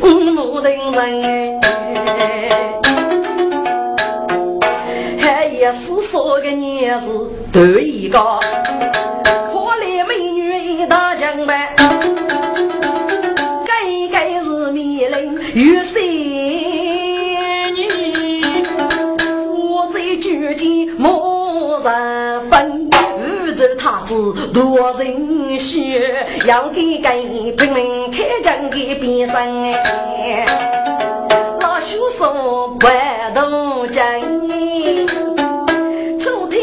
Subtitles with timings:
[0.00, 1.60] 空无定人。
[5.18, 7.08] 还也是说个年是
[7.52, 8.18] 头一个，
[9.52, 11.74] 可怜美女一大江白。
[15.54, 16.02] 有三
[17.76, 17.86] 女，
[19.52, 22.23] 我在举剑莫人。
[24.52, 30.44] 多人血，要给给拼命开枪给边上哎。
[31.60, 32.86] 老兄说不
[33.34, 34.48] 动真，
[36.18, 36.62] 昨天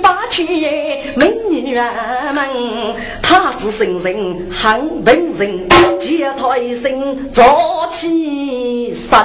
[0.00, 0.44] 把去
[1.16, 1.84] 美女们。
[3.22, 5.68] 他子生人很文人，
[5.98, 9.18] 借他一生早起身。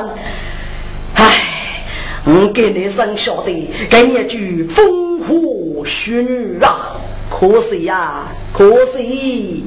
[1.16, 1.84] 唉，
[2.25, 6.96] 我给你生晓得，给你一句风花雪女啊，
[7.38, 9.66] 可惜呀，可惜，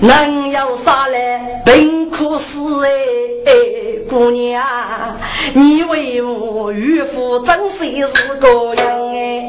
[0.00, 3.52] 能有啥来并苦死哎，
[4.10, 4.60] 姑娘，
[5.54, 9.48] 你为我岳父真是是个人哎。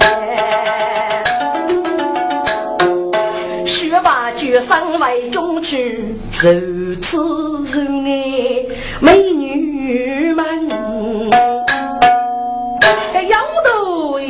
[4.37, 8.65] 学生为中去，如此如爱
[8.99, 10.69] 美女们，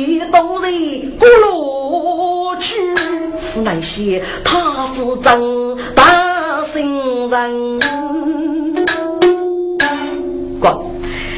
[0.00, 2.74] 头一动人过路去，
[3.62, 7.80] 那些他子真大心人。
[10.58, 10.90] 过，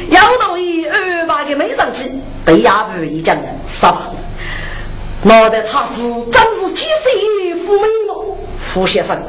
[0.09, 2.09] 摇头一二把个美人计，
[2.45, 4.09] 对呀不一讲的，是吧？
[5.23, 6.01] 脑袋他子
[6.31, 8.37] 真是几岁富美了。
[8.73, 9.21] 胡先生，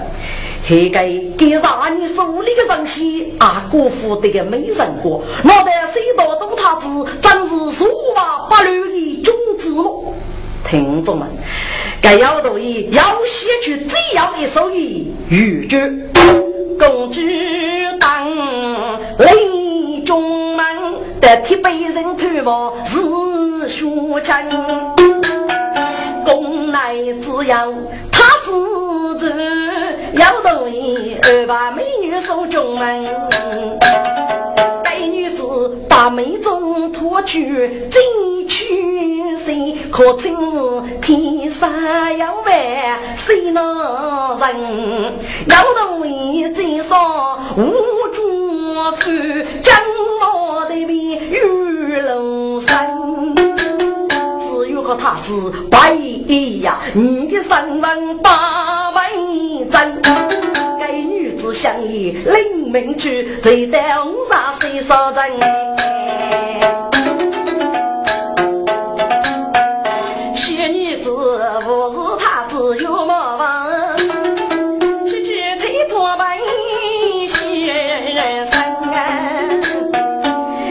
[0.66, 1.06] 还该
[1.36, 8.13] 给让你手里的东西啊，辜负这个美人国，脑袋谁道懂他子，真是数八八六的君子么？
[10.74, 11.28] 听众们，
[12.02, 14.68] 该要同意要写出这样一首
[15.28, 15.78] 语句：
[16.76, 17.20] 公主
[18.00, 18.28] 当
[19.18, 20.66] 立中门，
[21.20, 24.50] 得替被人看望是学真，
[26.24, 27.72] 公乃只要
[28.10, 29.32] 他子。
[30.14, 33.04] 要同意，二把美女送中门。
[35.94, 39.76] 把眉中脱去进去谁？
[39.92, 41.70] 可真是天生
[42.18, 45.12] 有万谁能人？
[45.46, 47.72] 要同意，最少无
[48.12, 48.22] 主
[48.96, 49.08] 夫，
[49.62, 49.80] 将
[50.20, 52.98] 我的命玉龙山。
[53.36, 55.94] 只有个他子白
[56.62, 59.04] 呀，你的身份八万
[59.70, 60.53] 真。
[61.54, 65.38] 相依领命去，最得五杀谁杀人？
[70.34, 73.96] 小女子不是他子有毛房，
[75.06, 76.38] 去去推脱白
[77.28, 78.52] 先生，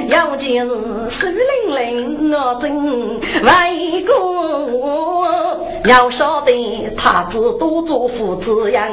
[0.10, 0.76] 要件是
[1.10, 1.40] 手灵
[1.76, 6.52] 灵我真为国，要晓得
[6.98, 8.86] 他只多做父子样。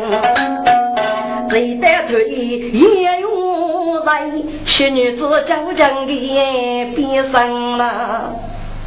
[1.50, 8.32] 谁带退也有人，小女子将将的变身了。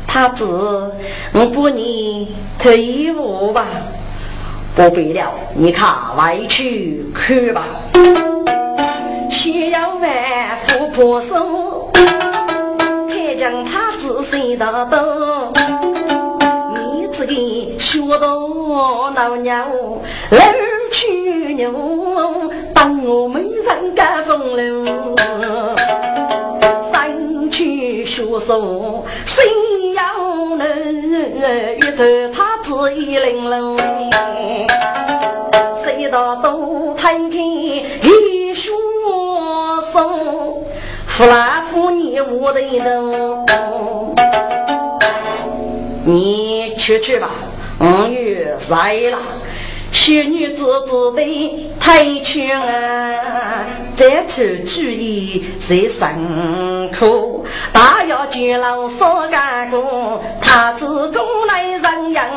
[0.08, 0.90] 他子，
[1.34, 3.66] 我不你退伍吧，
[4.76, 7.66] 不必了，你看外去看吧。
[9.30, 11.92] 需要万夫破手，
[13.10, 15.52] 太将他子谁得到？
[16.74, 17.34] 你这个
[17.78, 18.48] 学到
[19.14, 19.68] 老娘
[20.30, 20.73] 来。
[20.94, 21.72] 去牛，
[22.72, 24.86] 当我美人干风流，
[26.92, 29.44] 三去学手谁
[29.94, 30.68] 要能？
[31.78, 33.76] 一头他子一玲珑，
[35.84, 38.70] 谁道都摊开一学
[39.92, 40.64] 手，
[41.08, 42.62] 扶来扶你我的
[43.48, 44.14] 头，
[46.06, 47.32] 你去去吧，
[47.80, 49.18] 五月来了。
[49.94, 53.64] 小女子只得太穷啊，
[53.96, 62.28] 再出主意在辛苦，大要就老少干过，他自宫内人养。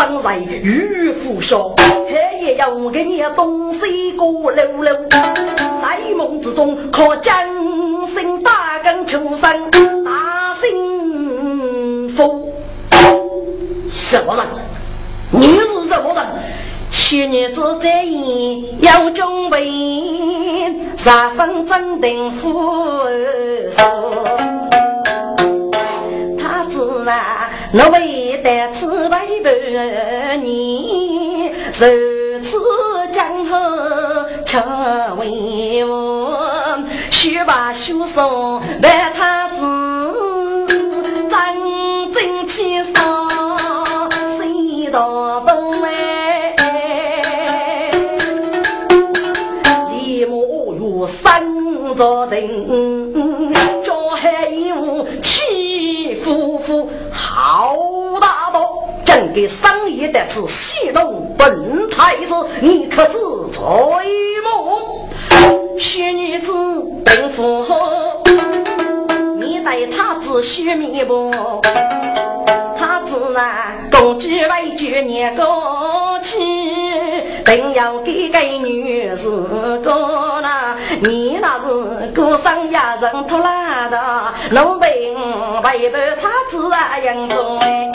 [0.00, 1.74] 道都生在玉虎上。
[2.56, 4.94] 要给你东西过溜溜，
[5.80, 7.34] 谁梦之中，可将
[8.06, 9.70] 心大根求生，
[10.04, 12.50] 大幸福。
[13.90, 14.44] 什么人？
[15.30, 16.26] 你是什么人？
[16.90, 19.70] 昔日子在言有准备，
[20.96, 23.04] 十分镇定富
[26.38, 32.58] 他自然我为得此为半年，如此
[33.12, 34.58] 江河却
[35.18, 36.76] 为我，
[37.10, 39.64] 须把书送拜他子，
[41.28, 43.30] 真正气爽。
[44.92, 46.56] 道东哎，
[49.92, 51.46] 李牧有三
[51.94, 56.90] 座顶，叫海有七夫妇，
[57.52, 57.76] 好
[58.20, 58.70] 大道，
[59.04, 63.18] 整个商业的是戏弄本太子，你可知
[63.50, 63.60] 罪
[64.44, 65.08] 么？
[65.76, 66.52] 许女子
[67.04, 68.22] 本富豪，
[69.40, 71.28] 你待他子须弥不？
[73.04, 76.38] 自然公举为举年高去，
[77.44, 79.28] 定要给个女士
[79.82, 80.76] 过啦。
[81.02, 81.66] 你那是
[82.14, 83.59] 孤身一人拖拉的，
[84.52, 84.88] 奴婢
[85.62, 87.88] 陪伴他自然应中哎。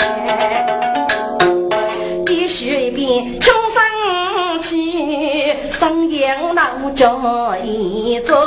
[2.25, 8.38] 必须一边穷生气，生养老着一种，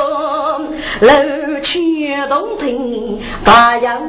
[1.00, 4.00] 楼去洞庭把杨。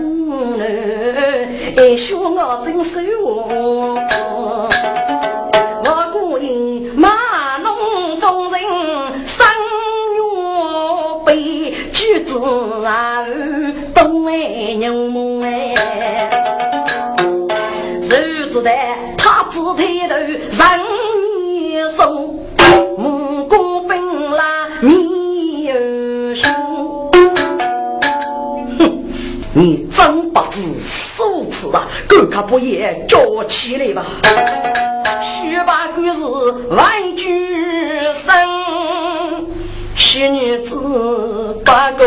[1.75, 3.02] 哎，说我真瘦，
[5.84, 8.62] 我故意马弄风人
[9.25, 9.45] 三
[10.16, 10.22] 月
[11.25, 12.40] 背举子
[12.86, 13.25] 啊，
[14.30, 15.74] 东哎牛母哎，
[18.00, 18.16] 手
[18.52, 18.70] 指的
[19.18, 20.38] 他只抬头人
[21.48, 22.40] 一送，
[22.96, 23.98] 木工本
[24.31, 25.74] 啦你有
[26.36, 27.12] 数，
[28.78, 29.04] 哼，
[29.54, 30.30] 你真。
[30.31, 34.06] 八字数次啊，狗卡不也叫起来吧？
[35.24, 36.21] 十八个是
[36.69, 38.31] 万举生，
[39.95, 42.06] 十女子八个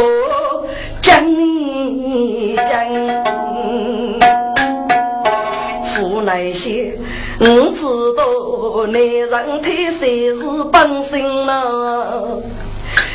[1.02, 2.66] 讲一讲。
[5.84, 6.96] 父那些，
[7.38, 7.84] 我知
[8.16, 12.40] 道男人太色是本性了。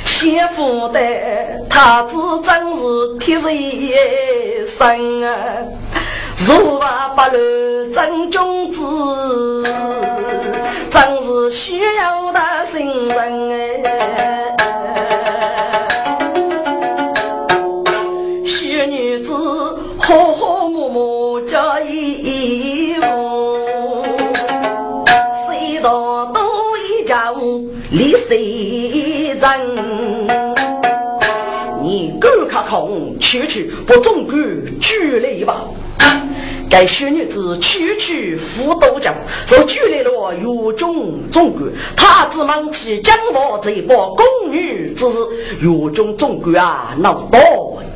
[0.05, 0.99] 先父的
[1.69, 5.35] 太子真是铁人生啊，
[6.45, 9.63] 如法不乱真君子，
[10.89, 13.86] 真是需要的信任哎。
[27.91, 30.27] 离谁人？
[32.67, 34.35] 空区区不中管
[34.77, 35.63] 举来吧，
[36.69, 39.15] 该小女子区区辅导讲，
[39.45, 41.63] 就举来了狱中总管，
[41.95, 45.19] 他只忙起将我这把宫女之事，
[45.61, 47.39] 狱中总管啊闹到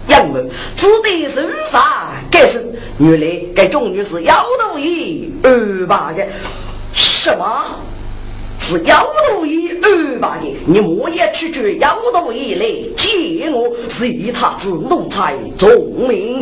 [0.07, 2.73] 杨门，只得受杀该死。
[2.97, 6.25] 原来该众女是妖道一二八的，
[6.93, 7.65] 什么？
[8.61, 12.65] 是妖道一二八的，你莫也去去妖道一来
[12.95, 15.67] 接我，是以他之奴才聪
[16.07, 16.39] 明。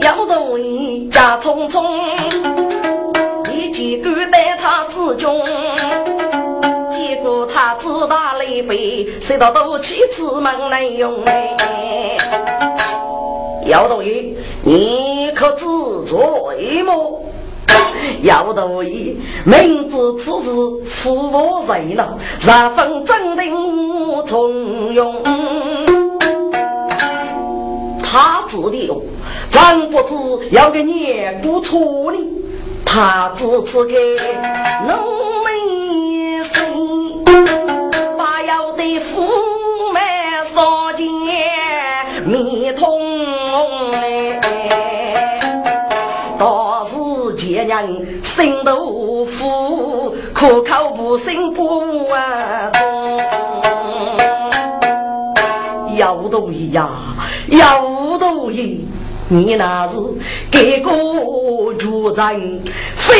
[0.00, 1.84] 妖道一家匆匆，
[3.52, 5.44] 一见敢带他之中，
[6.90, 12.16] 结果他自打雷背，谁到都去此门来用哎。
[13.66, 15.66] 妖道一，你可知
[16.06, 17.22] 罪么？
[18.22, 20.50] 要得意，明知此事
[20.84, 25.22] 负我人了，十分镇定无从容。
[28.02, 29.02] 他知的，
[29.50, 30.14] 真不知
[30.50, 32.18] 要给你不错呢。
[32.84, 33.94] 他只此给
[34.86, 34.98] 农
[35.44, 37.22] 民心，
[38.16, 39.98] 把要的父母
[40.46, 44.37] 烧钱米通哎。
[47.64, 52.70] 人心豆腐，可靠不胜不啊！
[55.96, 56.88] 要多一呀，
[57.48, 58.84] 要多一，
[59.28, 59.96] 你那是
[60.50, 60.90] 给个
[61.74, 62.62] 主人，
[62.94, 63.16] 非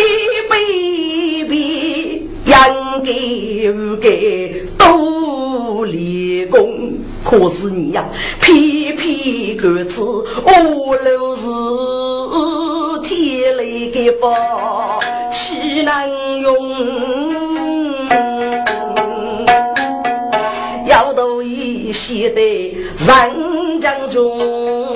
[0.48, 6.92] 卑鄙，应给不给都立功。
[7.24, 8.08] 可是你呀，
[8.40, 12.07] 偏偏个子我老是。
[13.98, 14.32] 天来给福，
[15.30, 16.54] 岂能用？
[21.38, 24.94] 为先得人将中，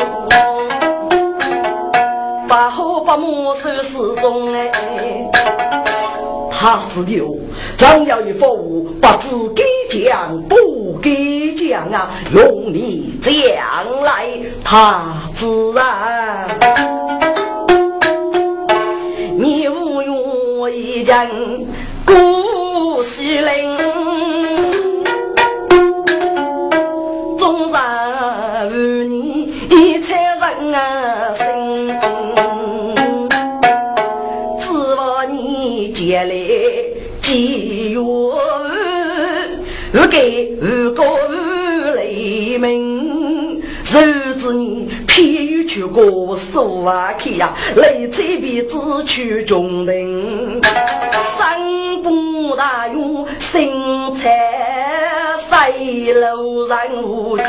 [2.49, 4.71] 把好把母手始终哎，
[6.50, 7.37] 他只有
[7.76, 13.35] 张要一副不知给讲不给讲啊，用你将
[14.02, 14.26] 来
[14.64, 16.49] 他自然，
[21.12, 21.28] 用一将
[22.07, 23.76] 古西陵。
[31.35, 31.47] 心，
[34.59, 36.35] 指望你将来
[37.21, 37.99] 几月
[40.11, 41.02] 给五个
[41.95, 44.00] 雷鸣，谁
[44.38, 47.50] 知你偏去过苏瓦去呀？
[47.76, 50.60] 雷吹鼻子去中人，
[51.38, 54.30] 张不大用心菜，
[55.38, 57.44] 谁路人无惧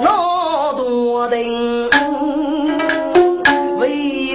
[0.00, 1.90] 那多人。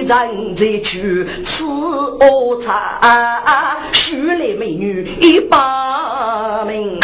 [0.06, 7.00] 人在去吃喝茶，许来美女一把名。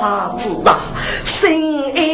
[0.00, 0.78] 他知道
[1.24, 2.07] 心爱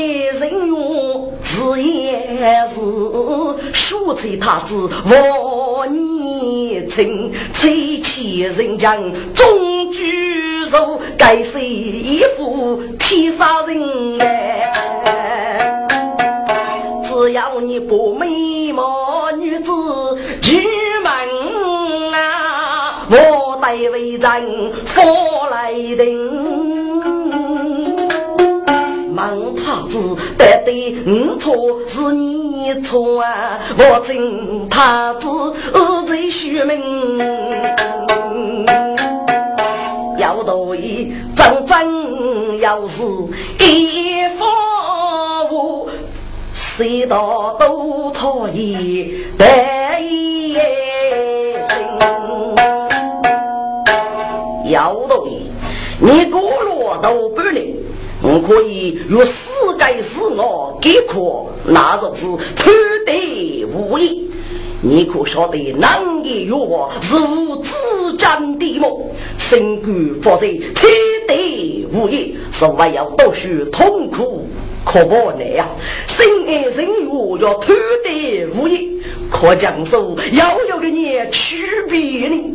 [4.05, 8.95] 说出他子万年情，吹起人家
[9.35, 14.71] 终居住，该是一副天杀人来。
[17.03, 19.73] 只要你不美貌女子
[20.43, 20.53] 出
[21.03, 25.03] 门啊，我代为人发
[25.51, 26.45] 来定。
[29.15, 30.15] 孟太子
[30.45, 35.29] 得对我错是你错啊，我请太子
[36.07, 37.19] 在虚名。
[40.19, 43.03] 要多一真真要是
[43.59, 44.47] 一方
[45.51, 45.89] 我。
[46.53, 50.55] 谁道都讨厌白眼
[51.69, 51.77] 睛？
[54.71, 55.51] 姚道义，
[56.01, 57.77] 你过落都不灵，
[58.27, 62.25] 我可以用世界是我给可，那就是
[62.57, 62.71] 偷
[63.05, 64.31] 得无益。
[64.81, 67.75] 你可晓得，南野药是无资
[68.17, 69.15] 金的么？
[69.37, 70.89] 身官发财偷
[71.29, 74.49] 得无益，是为要读书痛苦。
[74.87, 75.69] 可不难呀！
[76.07, 78.91] 心爱人我要贪得无厌，
[79.31, 82.55] 可讲说要有个你区别呢。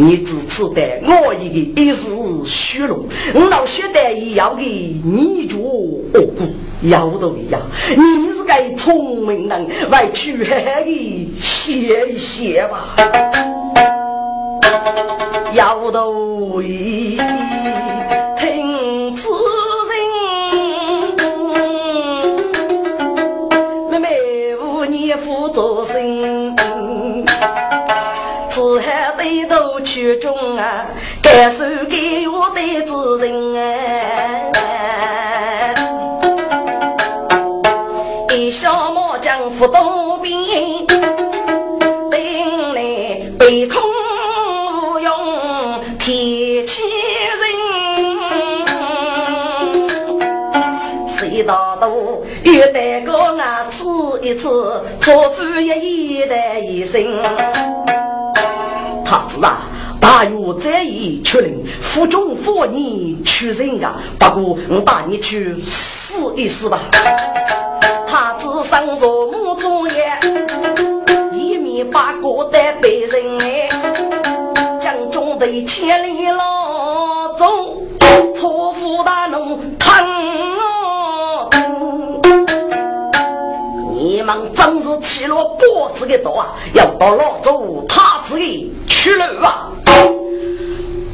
[0.00, 2.06] 你只吃得我一个一时
[2.44, 6.46] 虚荣，我老晓得也要给你做恶果，
[6.82, 7.58] 要得呀！
[7.96, 12.94] 你是个聪明人，外去好好的歇一歇吧，
[15.52, 16.00] 要得
[18.38, 19.26] 听此。
[25.54, 26.54] 做心，
[28.50, 30.86] 只还得到曲中啊，
[31.20, 34.54] 感受给我的主人啊，
[38.32, 40.32] 一小毛将扶东边，
[40.86, 42.80] 等来
[43.38, 43.82] 被空
[44.94, 46.82] 无用提起
[47.40, 47.50] 人，
[51.06, 53.68] 谁道都有得个啊？
[54.22, 57.00] 一次错付一夜的一生，
[59.10, 59.62] 他子啊，
[59.98, 66.78] 大约在意确认府中妇你取人啊，不过我带你去试一试吧。
[68.06, 70.10] 他子上坐木中也，
[71.32, 73.70] 一面八个的背人哎，
[74.78, 77.46] 将中的千里老走，
[78.36, 79.90] 错付大农疼。
[83.90, 86.54] 你们真是起了脖子的刀啊！
[86.74, 89.70] 要到老祖太子的去了啊！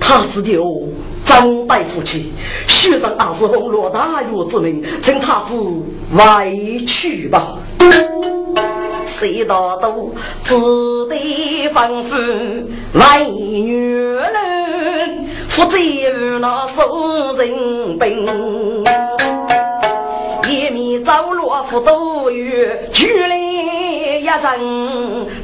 [0.01, 0.89] 太子的哦，
[1.25, 2.33] 张大夫妻，
[2.67, 5.55] 学生二是奉罗大岳之命，请太子
[6.15, 6.53] 外
[6.87, 7.59] 去吧。
[9.05, 10.55] 谁道都只
[11.09, 12.65] 得吩咐
[12.95, 15.79] 外女人，负责
[16.41, 18.85] 那收人兵。
[20.49, 23.44] 一面走路扶都有，距离
[24.35, 24.51] 一阵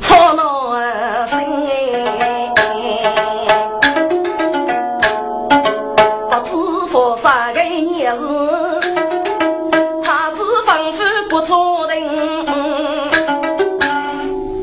[0.01, 0.77] 吵闹
[1.25, 1.41] 声。
[6.29, 6.51] 不知
[6.91, 8.21] 发生个年事，
[10.03, 11.95] 他只吩咐不错人。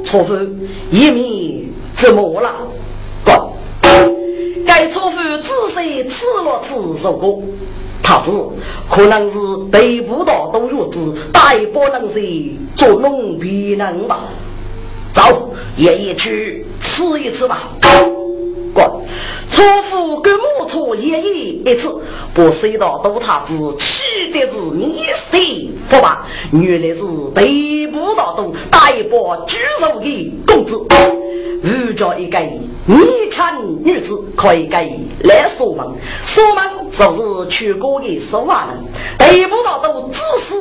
[0.03, 0.35] 错夫
[0.91, 2.51] 一面怎么了？
[4.65, 7.41] 该错夫仔细吃了吃肉过。
[8.07, 8.31] 他子
[8.89, 9.37] 可能是
[9.69, 12.21] 北部道都有子，大不能是
[12.73, 14.21] 做农必能吧？
[15.13, 17.67] 走，爷爷去吃一次吧。
[18.73, 18.89] 滚！
[19.49, 21.33] 错夫跟母错爷爷
[21.65, 21.93] 一次，
[22.33, 26.25] 不知道都他子气的是你谁不吧？
[26.53, 27.03] 原来是
[27.35, 30.81] 北部道都大伯举手的公子。
[31.67, 32.61] 如家一个年
[33.29, 33.43] 轻
[33.83, 35.85] 女子可以给来锁门，
[36.25, 38.77] 锁门就是全国的守望人。
[39.17, 40.55] 得不到都只是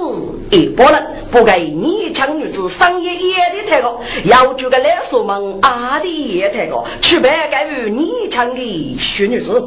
[0.51, 9.63] 一拨人，不给年轻女子商业也的太高，要求个来锁门阿的也太高，去办给予年轻的小女子。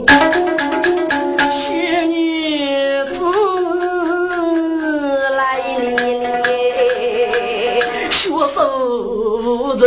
[1.49, 1.71] 小
[2.05, 3.23] 女子
[5.37, 5.61] 来
[5.95, 6.51] 了，
[8.11, 9.18] 学手
[9.77, 9.85] 着。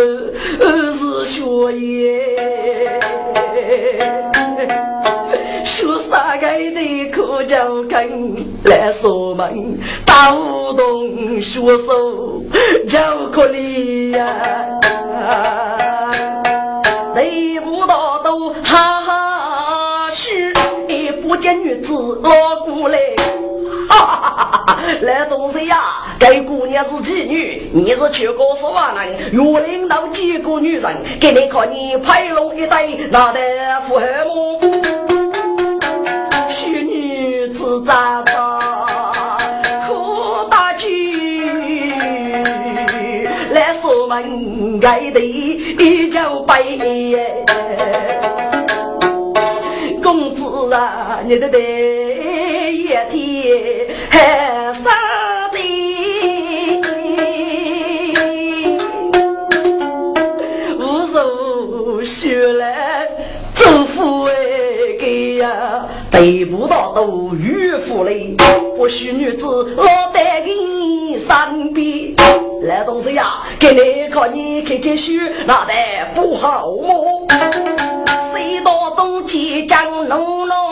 [0.93, 3.01] 是学业，
[5.65, 12.43] 学啥个的可就跟来锁门，打不动学手
[12.89, 12.99] 就
[13.33, 14.27] 可怜呀，
[17.15, 20.53] 得不到都哈哈嘘，
[21.23, 22.31] 不见女子老
[22.65, 22.99] 过来。
[23.93, 25.77] 哈 来东西呀！
[26.19, 33.41] 该姑娘是妓女，你是全国十万人，若领导几个女人，给你看你排龙一对，那得
[33.87, 34.61] 符合么？
[36.49, 38.59] 小女子咋咋
[39.87, 41.93] 可大气，
[43.53, 46.79] 来锁门该的一脚背。
[50.03, 51.59] 公子啊，你的得
[52.83, 55.57] 一天还啥的？
[60.79, 63.09] 无数学来
[63.55, 64.35] 祝福哎
[64.99, 68.35] 给呀，得不到都迂腐嘞，
[68.77, 72.17] 不许女子落得你身边。
[72.63, 75.13] 来东西呀，给你看你开开书，
[75.47, 75.73] 那得
[76.17, 77.29] 不好么？
[78.33, 80.72] 谁到东街江农老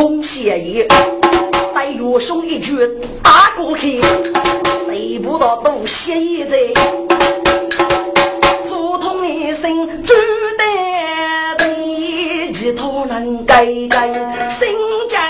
[0.00, 0.88] 步冲下野，
[1.74, 2.74] 带岳兄一句
[3.22, 6.56] 打过去，得不到都歇一在，
[8.66, 10.14] 普通一声朱
[10.56, 14.08] 丹的，其他人盖盖
[14.48, 14.70] 新
[15.06, 15.20] 疆。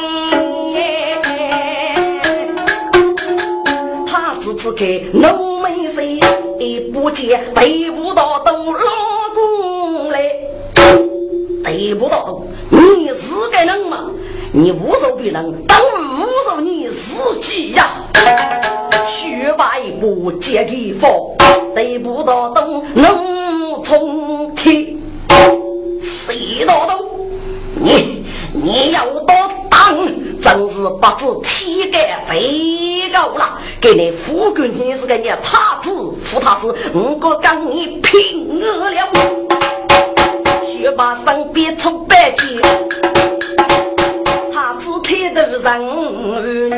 [4.40, 6.00] 只只看浓眉色，
[6.92, 8.80] 不见得不到都老
[9.34, 10.22] 公来，
[11.64, 14.08] 得不到你是个人吗？
[14.52, 17.88] 你无手别人，当无手你自己呀！
[19.06, 21.08] 学把一步接地方，
[21.72, 24.98] 得不到都能从天，
[26.00, 27.28] 谁道都
[27.76, 29.36] 你你要多
[29.70, 29.96] 当，
[30.42, 33.56] 真是不知天干地高了。
[33.80, 38.90] 给你富贵，你是个你太子，富太子，我哥跟你拼了！
[40.66, 43.39] 学把身边出百计，太
[44.80, 46.70] 子开头人，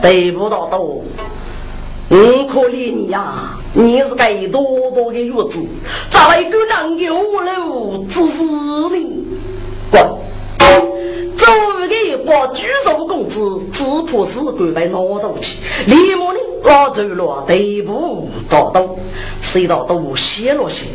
[0.00, 1.04] 得不到多，
[2.08, 2.16] 我
[2.50, 3.58] 可怜你呀！
[3.74, 5.62] 你是个多多的月子，
[6.10, 9.26] 咋一个人有了只是你？
[9.90, 10.02] 滚！
[11.36, 15.58] 周围的把举手公子，只怕是会被拿到去。
[15.86, 18.96] 立马呢，拉走了队部大刀，
[19.42, 20.86] 谁道都泄露些。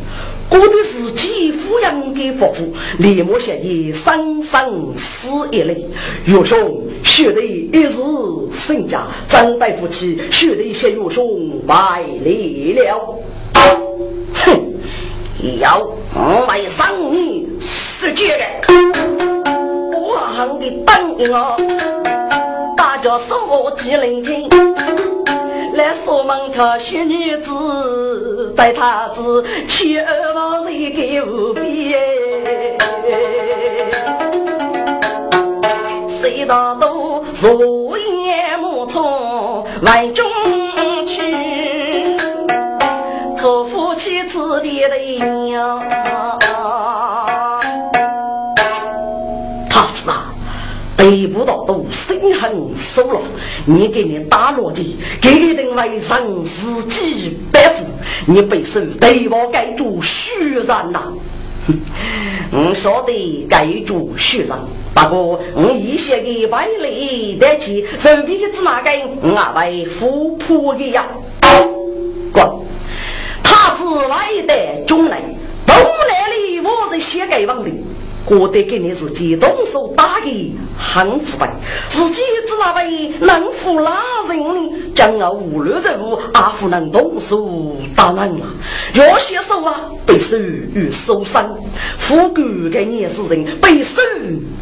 [0.49, 5.85] 过的是几抚养的夫妇，立马想以生生死一类。
[6.25, 7.97] 岳兄学得一时
[8.51, 13.19] 身家，张大夫妻学得一些岳兄卖力了。
[14.33, 14.61] 哼，
[15.59, 15.79] 要
[16.13, 18.43] 我来伤你世界的。
[19.91, 21.57] 我行的等我，
[22.77, 24.49] 大家说起聆听，
[25.73, 31.99] 来锁门口小女子带他子，七二八一个无边，
[36.07, 40.23] 谁道都如烟暮从万中
[41.07, 42.15] 去，
[43.35, 44.69] 做夫妻子的
[50.95, 53.19] 得不到都心狠手辣，
[53.65, 57.85] 你给你打落地，给定为人自己背负，
[58.25, 61.11] 你背受对我盖住虚人呐！
[62.51, 64.49] 我晓得盖住虚人，
[64.93, 71.07] 不过我一些个外力得起，手边的芝麻根我为富婆的呀！
[72.31, 72.45] 滚！
[73.41, 75.21] 他自来的中人，
[75.65, 77.69] 东来里我是写给王的。
[78.25, 81.53] 我得给你自己动手打的很腐败，
[81.89, 84.71] 自己只那位能服哪人呢？
[84.95, 88.45] 将要无论人物，阿夫能动手打人了。
[88.93, 91.53] 有些手啊，被手与受伤，
[91.97, 94.01] 富贵的年轻人被手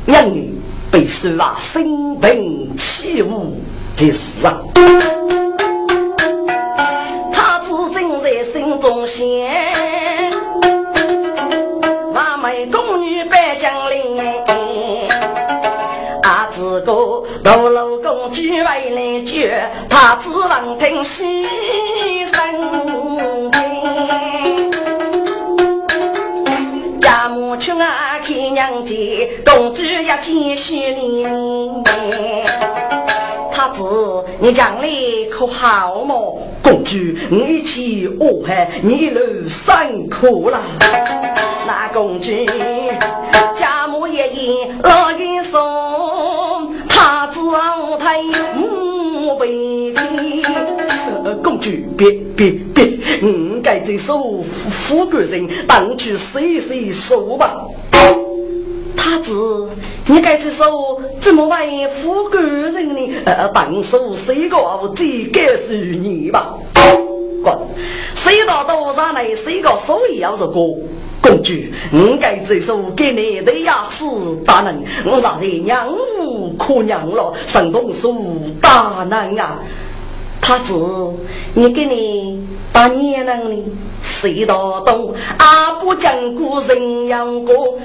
[0.05, 3.61] 让你被手啊，生病起舞
[3.95, 4.59] 这事啊。
[7.31, 9.23] 他自正在心中想。
[12.69, 13.00] 宫女拜
[19.89, 21.43] 他只望听喜
[22.25, 22.35] 声。
[26.99, 28.95] 家母去啊看娘家，
[29.45, 31.83] 公主要继续领。
[33.51, 33.83] 他子
[34.39, 34.87] 你将来
[35.31, 36.41] 可好么？
[36.63, 36.97] 公主，
[37.29, 40.59] 你一起哦嗨，你路辛苦了。
[41.67, 42.31] 那公主，
[43.55, 45.59] 家母爷爷老爷送，
[51.61, 57.67] 公主，别别别，我该这首富贵人，当去洗洗手吧。
[58.97, 59.69] 他子，
[60.07, 63.13] 你该这首怎么为富贵人呢？
[63.25, 64.57] 呃，当首谁个
[64.95, 66.57] 最该是你吧。
[67.43, 67.55] 滚！
[68.15, 70.53] 谁到多上来，谁个手也要是个。
[71.21, 71.53] 公主，
[71.91, 74.03] 我该这首给你的牙齿
[74.43, 75.87] 大人，我让人娘
[76.19, 78.11] 无可娘了，神动手
[78.59, 79.59] 大人啊！
[80.41, 80.73] 他子，
[81.53, 83.63] 你给你把年能呢？
[84.01, 85.13] 谁道懂？
[85.37, 87.77] 阿不讲古人养过，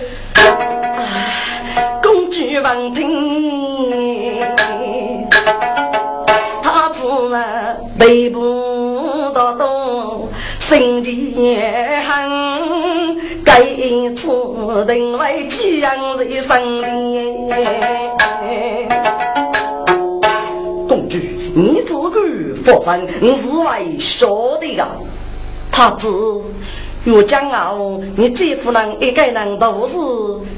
[2.02, 4.40] 公主闻听，
[6.62, 11.58] 他子啊，背不到懂，心里
[12.06, 13.16] 恨。
[13.44, 13.62] 该
[14.14, 14.28] 次
[14.86, 16.86] 定为几样人生的
[20.88, 21.16] 公主，
[21.58, 22.20] 你自个
[22.62, 24.86] 发生，你是为说的呀？
[25.72, 26.06] 他子，
[27.02, 29.96] 若将傲，你这夫人一个人都是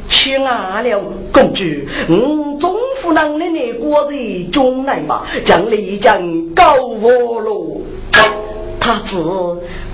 [0.09, 1.01] 去哪了？
[1.33, 1.63] 公主，
[2.09, 6.21] 嗯，中夫人的那国人中来嘛，将丽江
[6.53, 7.81] 告我喽。
[8.81, 9.23] 他子，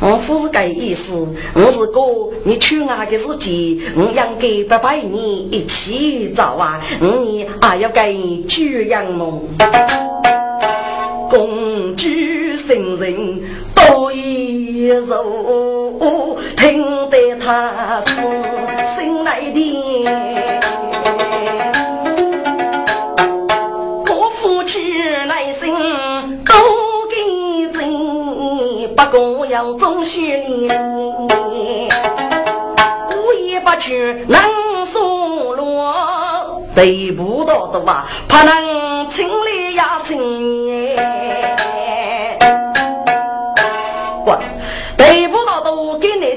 [0.01, 2.01] 我不是这意思，我是哥，
[2.45, 9.43] 你去外的时间，我养给爸爸你一起走啊，你还要给举养梦。
[11.35, 12.07] 公主
[12.57, 13.43] 生人
[13.75, 18.13] 多一柔，听得他子
[18.87, 20.07] 心来的，
[24.09, 25.75] 我夫妻来生
[26.45, 26.55] 都。
[28.97, 30.71] 不过要总须你，
[33.11, 40.84] 五言不去能说落，对不到的话，怕能清理呀清理。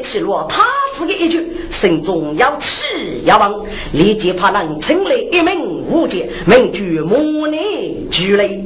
[0.07, 2.85] 起落，他自己一句，心中要气
[3.25, 8.63] 要忘，立即怕能清理一名武杰，名举母女举类。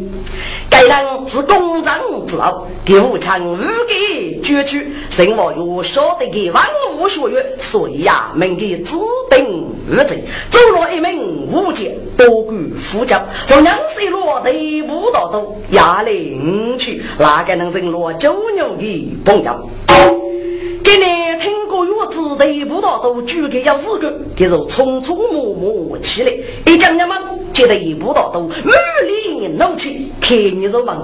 [0.70, 1.94] 该人是公正
[2.28, 6.64] 之后，给武强武给绝取，生活又晓得给万
[6.96, 8.96] 物学院，所以呀，名给指
[9.32, 19.70] 定无罪，走了一名武杰，多管副将，从两岁落得不到都压力五去，哪个能忍落九牛的朋友？
[20.84, 26.34] 给你听过月子的不到都举个要四个，给是匆匆忙忙起来，
[26.66, 27.18] 一讲娘们
[27.54, 30.98] 觉得一不到都满脸怒气，看你就问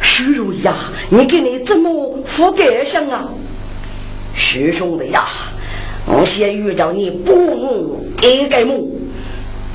[0.00, 0.74] 徐如意呀，
[1.10, 3.28] 你给你怎么副感想啊？
[4.34, 5.26] 徐兄弟呀，
[6.06, 8.86] 我先预着你不一个梦，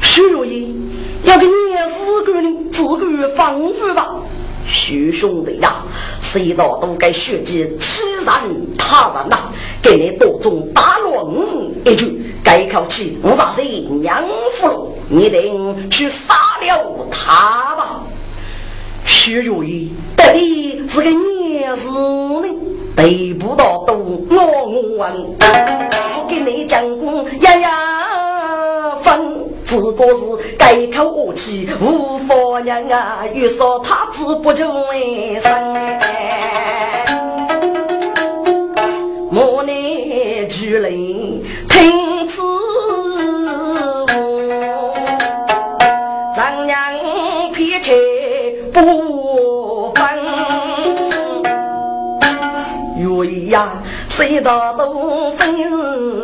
[0.02, 0.76] 徐如意
[1.24, 1.52] 要给你
[1.90, 4.16] 四个人自个防住吧。
[4.72, 5.84] 徐兄弟呀，
[6.22, 8.26] 谁道都该学习欺人
[8.78, 9.38] 他人呐！
[9.82, 11.36] 给你多中打论
[11.86, 14.88] 一句，该口气我啥子娘夫了？
[15.10, 15.52] 你得
[15.90, 18.02] 去杀了他吧！
[19.06, 22.48] 徐如意到底是个孽子呢？
[22.96, 25.36] 得不到都我我问，
[26.18, 29.41] 我给你讲过呀呀分。
[29.72, 33.24] 自个是改口恶气，无法娘啊！
[33.34, 35.50] 欲说他子不就为生？
[39.30, 39.74] 莫奈
[40.50, 40.92] 举人
[41.70, 42.42] 听此
[44.08, 44.14] 话，
[46.36, 47.94] 丈娘撇开
[48.74, 50.06] 不分。
[52.98, 53.70] 月呀，
[54.10, 56.21] 谁道都非是。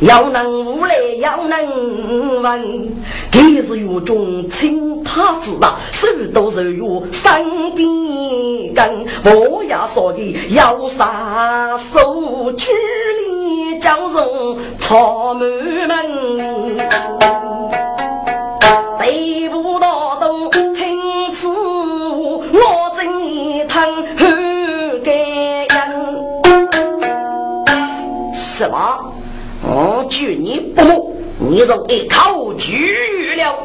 [0.00, 2.92] 要能无来，要能文，
[3.30, 12.70] 今日有中请他子啊，手都是有身边跟，我要说的要杀手举
[13.20, 15.48] 里叫人草满
[15.86, 16.76] 门，
[18.98, 21.54] 得不到都听此话
[22.52, 23.80] 我真疼
[24.18, 24.26] 后
[25.04, 25.12] 该
[25.66, 25.80] 人，
[28.34, 29.13] 什么？
[29.66, 33.56] 我拒你不睦，你就一口拒了。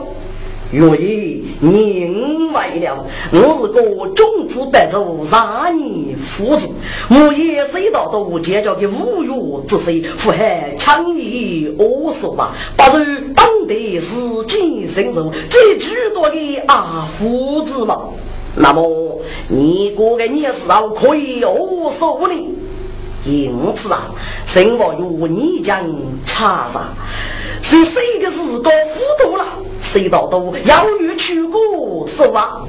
[0.72, 6.70] 愿意宁为了，我是个种子白族三年夫子，
[7.10, 13.04] 我也谁道都结交的无欲之谁，腹海强以恶说吧，不如
[13.36, 18.04] 当地自己身受最诸多的阿夫子嘛。
[18.56, 22.56] 那么你过个年时候可以恶说呢？
[23.26, 24.10] 因此啊，
[24.46, 25.84] 生活有你将
[26.24, 26.90] 查查，
[27.62, 29.46] 是谁的时高糊涂了？
[29.82, 32.62] 谁道都要与去过是吧？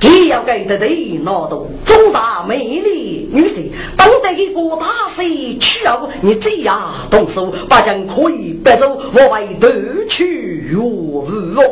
[0.00, 9.68] 也要给得对脑洞，中上美丽女性，当得一个大水去后，你这样动手，把将可以白走，我为夺
[10.08, 11.62] 取有无哦？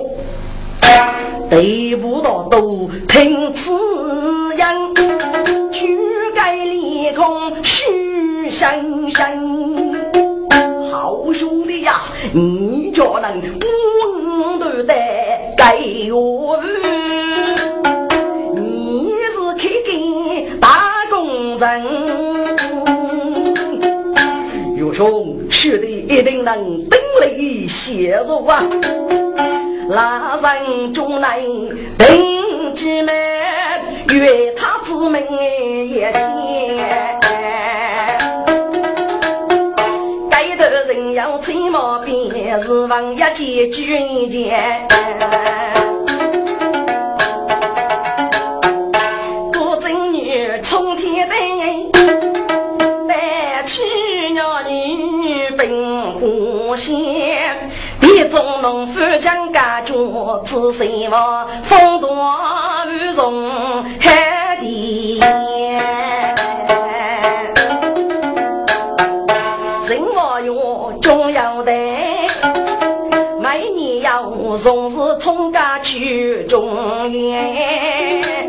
[1.48, 3.72] 对不到都听此
[4.56, 4.66] 言，
[5.70, 5.96] 举
[6.34, 7.62] 盖立空
[8.56, 8.64] 虚
[9.10, 9.20] 生。
[10.90, 12.00] 好兄弟呀，
[12.32, 14.94] 你就能不得的
[15.58, 15.76] 该
[16.10, 16.58] 我，
[18.54, 21.84] 你是开根大工人，
[24.78, 28.64] 有兄兄弟一定能登雷协助啊！
[29.90, 31.42] 拉人中来
[31.98, 33.14] 登基门，
[34.14, 35.22] 愿他之门
[35.90, 37.25] 也先。
[40.86, 44.86] 人要吹毛鞭，是王一见举一件。
[49.52, 51.90] 古正女冲天灯，
[53.08, 53.82] 带去
[54.32, 56.94] 鸟女奔狐仙。
[58.00, 62.08] 一中农夫将家眷，只希望风度
[62.88, 63.65] 雨容
[74.56, 78.48] 要从事冲家去中原。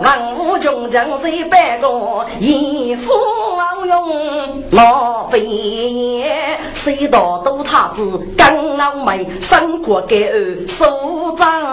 [0.00, 3.12] 万物中将谁百个衣服
[3.56, 6.56] 好用，莫非也？
[6.72, 11.64] 谁道都他子刚老妹，生活给儿手掌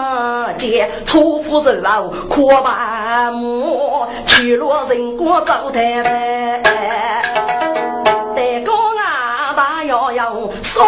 [0.58, 5.16] 间，错夫人老可把母，娶了人。
[5.16, 7.22] 过早太太，
[8.34, 10.84] 得个啊大摇摇说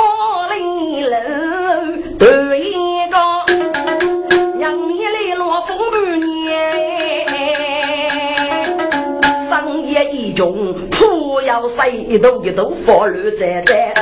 [10.39, 13.93] 穷破要塞一头一头法律在在，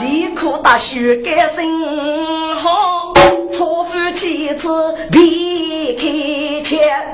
[0.00, 3.12] 离苦大须改生好，
[3.52, 7.12] 错夫妻子别开钱。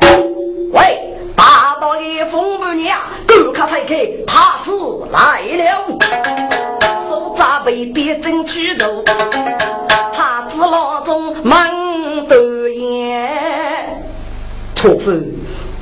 [0.71, 2.97] 喂，大道的风母娘，
[3.53, 4.73] 赶快推开，太子
[5.11, 5.99] 来了，
[7.09, 9.03] 手扎背别针去走，
[10.13, 14.01] 太子老中忙得言，
[14.77, 15.11] 错夫。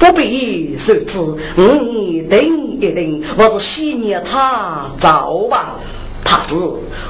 [0.00, 1.18] 不必受之，
[1.56, 2.40] 我你等
[2.80, 5.76] 一等，我是昔年他早吧。
[6.24, 6.56] 太子，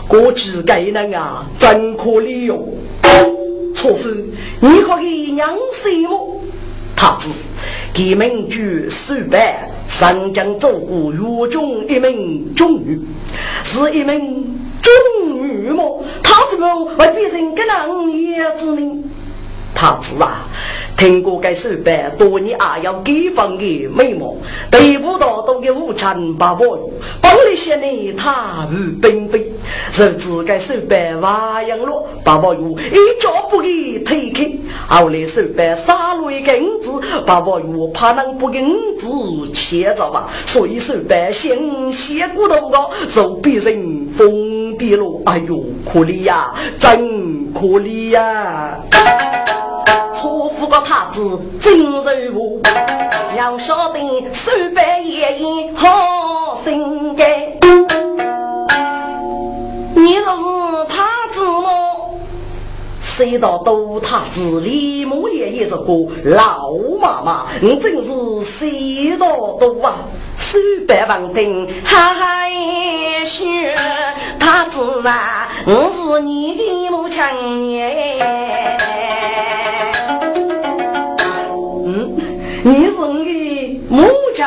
[0.09, 2.69] 过去该人啊，真可利用。
[3.77, 4.11] 错夫，
[4.59, 6.41] 你可以娘什么？
[6.97, 7.31] 太子，
[7.95, 13.01] 给门主守办，上将走过狱中一名中女，
[13.63, 15.85] 是一名中女吗？
[16.25, 19.05] 他怎么会变成个男也子呢？
[19.73, 20.49] 太子啊！
[21.01, 24.37] 听过该手办多年啊，要给放的美貌，
[24.71, 26.91] 得不到都给无常把我
[27.23, 29.51] 帮了些呢，他日奔飞，
[29.97, 34.53] 日子该手办挖养了，把我用一脚不给推开，
[34.87, 36.93] 后来手办杀了一根子，
[37.25, 39.09] 把我用怕能不给五子
[39.55, 48.79] 牵着吧，所以手办先先骨头高，受别人封地了，哎呦，可怜呀，真可怜呀！
[50.71, 52.01] 错付个太子真柔
[52.33, 52.63] 物，
[53.37, 57.29] 要晓得手办爷爷好心肝。
[59.97, 61.03] 你若是太
[61.33, 62.21] 子么？
[63.01, 69.27] 谁道都太子李母爷爷这个老妈妈，你真是谁道
[69.59, 69.97] 多啊？
[70.37, 70.57] 手
[70.87, 73.45] 办王听哈哈一笑，
[74.39, 78.77] 太子啊，我是你的母亲耶。
[82.63, 84.45] 你是我的母亲，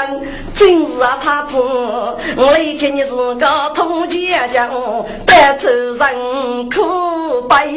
[0.53, 4.69] 真是啊，太子，我来看你是个土家将，
[5.25, 7.67] 带走人苦百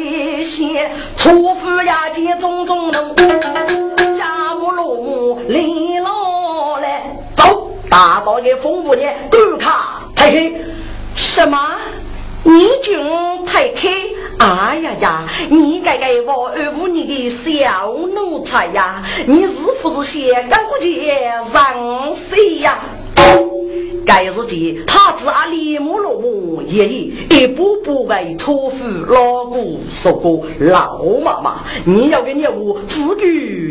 [0.43, 0.77] 姓，
[1.15, 3.15] 错付押解种种奴，
[4.15, 10.61] 家不落离落来，走，大道给风五年，赶卡太黑，
[11.15, 11.57] 什么？
[12.47, 12.97] 你君
[13.45, 13.89] 太开，
[14.37, 15.29] 哎呀呀！
[15.49, 19.03] 你该该我二五你的小奴才呀！
[19.25, 22.79] 你是不是先干过节上谁呀？
[24.05, 33.23] 该日间，他只阿里木落木爷爷一步步为错付老姑说过老妈妈，你要给你我自个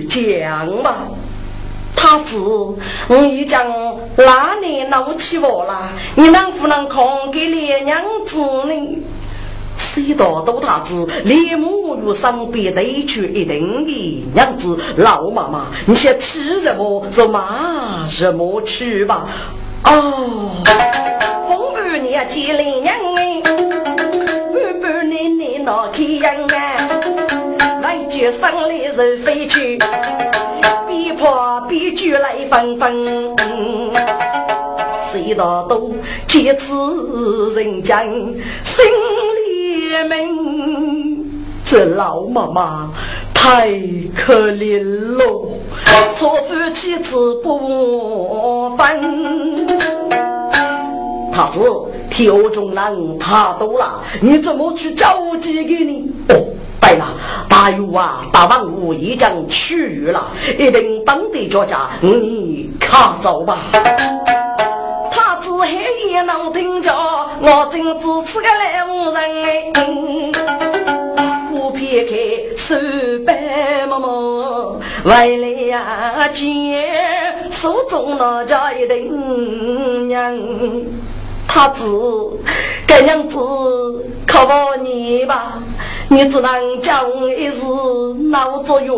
[0.06, 1.08] 讲嘛。
[1.96, 2.38] 他子，
[3.08, 3.66] 我已将
[4.16, 8.98] 那年闹起我了，你能不能空给烈娘子呢？
[9.76, 19.26] 谁道都他子，连母与生别对去一定的娘子老妈妈，你先吃什么就骂什么去吧。
[19.84, 20.50] 哦，
[21.48, 23.42] 风雨你接烈娘哎，
[24.52, 29.78] 半半年年闹开阳啊，来就生来是飞去。
[31.06, 33.32] 逼迫逼剧来纷纷，
[35.04, 35.94] 谁道都
[36.26, 36.74] 见此
[37.54, 38.04] 人间
[38.64, 38.84] 心
[39.36, 41.24] 里闷。
[41.64, 42.90] 这老妈妈
[43.32, 43.70] 太
[44.16, 44.82] 可怜
[45.16, 45.48] 了，
[46.16, 49.64] 错付妻子不分。
[51.32, 51.60] 他子
[52.10, 56.10] 挑中人太多了，你怎么去着急给你？
[56.30, 56.46] 哦。
[56.80, 57.06] 对了，
[57.48, 63.58] 大禹啊，大王我已经去了，一定当地作家，你看走吧。
[65.10, 66.92] 他只黑夜能听着，
[67.40, 69.72] 我真只是个来无人哎。
[71.52, 72.14] 我撇开
[72.56, 72.76] 手
[73.26, 80.36] 白茫茫，为了呀见手中那家一定娘。
[81.58, 81.86] 他子，
[82.86, 83.38] 该娘子
[84.26, 85.54] 靠我你吧，
[86.10, 87.64] 你只能叫我一时
[88.30, 88.92] 闹作月，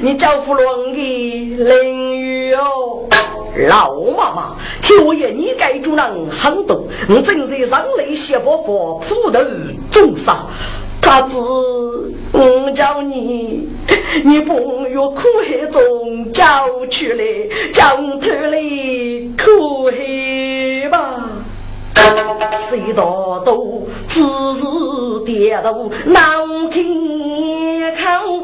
[0.00, 3.00] 你叫不龙的淋雨哦。
[3.68, 9.40] 老妈妈，听我言，你该主人很多，我真是上来写伯伯普头
[9.90, 10.46] 重伤。
[11.02, 11.36] 他子，
[12.30, 13.68] 我叫你，
[14.24, 17.24] 你不要苦海中叫出来，
[17.74, 18.60] 将头来
[19.36, 21.27] 苦海吧。
[22.52, 24.20] 谁道都只
[24.54, 24.64] 是
[25.24, 26.20] 跌头闹
[26.70, 26.80] 开
[27.96, 28.42] 口，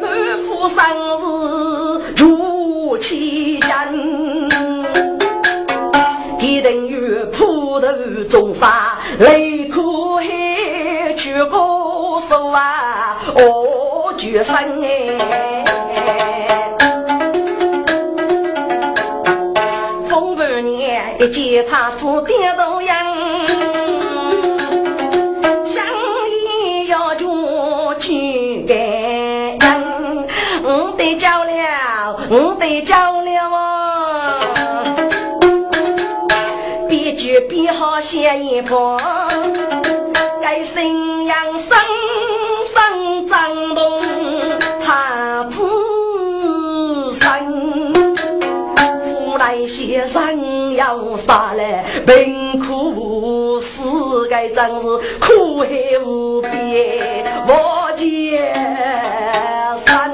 [0.00, 0.78] 满腹生
[1.18, 4.48] 死如其人，
[6.38, 7.88] 一定有普头
[8.28, 16.29] 中杀泪苦海去过手啊，哦绝生哎。
[21.20, 22.96] 一见他子点头样，
[25.66, 25.84] 相
[26.30, 28.74] 依要就去干
[29.58, 30.26] 样，
[30.62, 34.40] 我得着了，我得着了哦！
[36.88, 38.98] 别句别好写一破，
[40.40, 41.76] 该信仰生
[42.64, 44.00] 生长动
[44.82, 45.60] 他子
[47.12, 47.92] 生，
[49.04, 50.59] 父来先生。
[50.80, 53.82] 要杀来贫苦，世
[54.30, 54.86] 界真是
[55.20, 55.68] 苦海
[56.02, 58.54] 无边，我见
[59.76, 60.10] 山。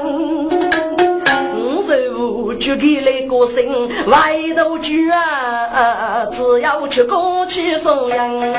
[1.55, 8.53] 五十五举给来个心，外头举啊，只要去过去送人，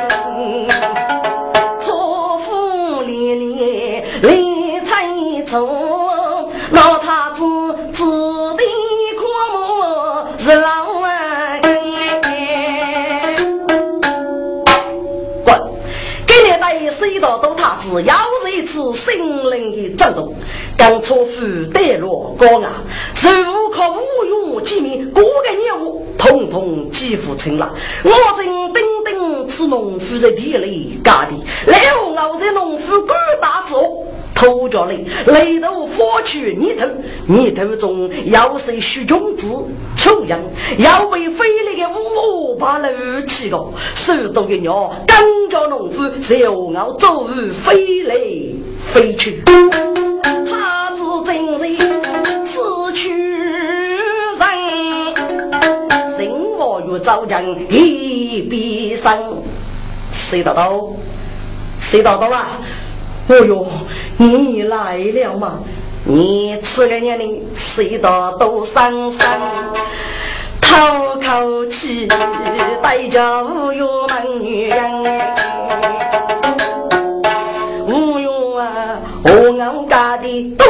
[17.18, 18.14] 谁道都他知，要
[18.44, 20.32] 是一次心灵的震动，
[20.76, 21.44] 刚出府
[21.74, 22.80] 带落高啊，
[23.12, 27.74] 是无可无用见面，各个业务统统几乎成了。
[28.04, 34.06] 我正等等此农夫在地里干的，然后我在农夫干大做。
[34.48, 36.86] 头着嘞，雷头火去泥头，
[37.26, 39.46] 泥头中要是许种子，
[39.94, 40.40] 抽样
[40.78, 42.88] 要被飞来的五把楼
[43.26, 43.62] 起个，
[43.94, 47.28] 手动的鸟跟着农夫就要走
[47.62, 48.16] 飞来
[48.86, 49.42] 飞去。
[50.50, 51.76] 他只真是
[52.46, 52.62] 此
[52.94, 53.12] 去
[54.38, 54.48] 人，
[56.16, 59.12] 生活与早将一比生，
[60.10, 60.88] 谁得到？
[61.78, 62.58] 谁道道啊？
[63.30, 63.66] 哦哟，
[64.16, 65.60] 你来了吗？
[66.04, 69.20] 你吃个年龄，谁到都伤心，
[70.62, 72.08] 透口气，
[72.82, 74.80] 带着无用门女人。
[77.86, 80.66] 无用啊，我俺家的东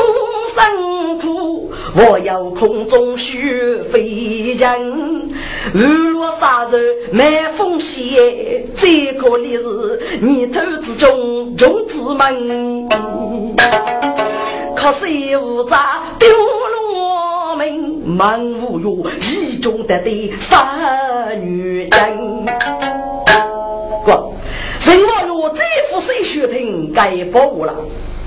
[0.53, 5.28] 山苦，我要空中学飞人。
[5.75, 12.89] 日落沙日满风雪，最可怜是泥土之中穷子们。
[14.75, 21.91] 可惜无杂丢了命，满无用其中的的傻女人。
[24.81, 27.75] 人我若这副谁学听该服务了？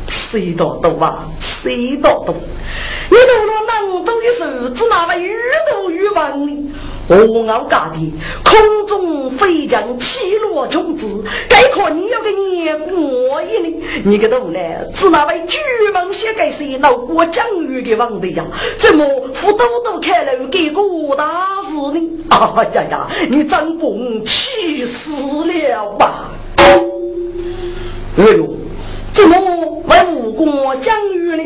[0.08, 1.26] 谁多多啊？
[1.39, 2.36] 谁多多？
[3.10, 3.52] 你到了
[3.89, 5.34] 能多的时只那么越
[5.72, 6.72] 多越忙呢？
[7.12, 13.84] 我傲家的空中飞将起落种子，该靠你要给你过一呢？
[14.05, 14.59] 你个头呢？
[14.93, 15.57] 只那位巨
[15.93, 18.45] 蟒写给谁闹过江鱼的王的呀？
[18.80, 20.82] 怎么扶兜兜开了给个
[21.18, 22.09] 大事呢？
[22.30, 23.07] 哎呀呀！
[23.30, 26.30] 你张公气死了吧？
[26.55, 28.47] 哎呦，
[29.14, 31.43] 怎么为吴国江鱼呢？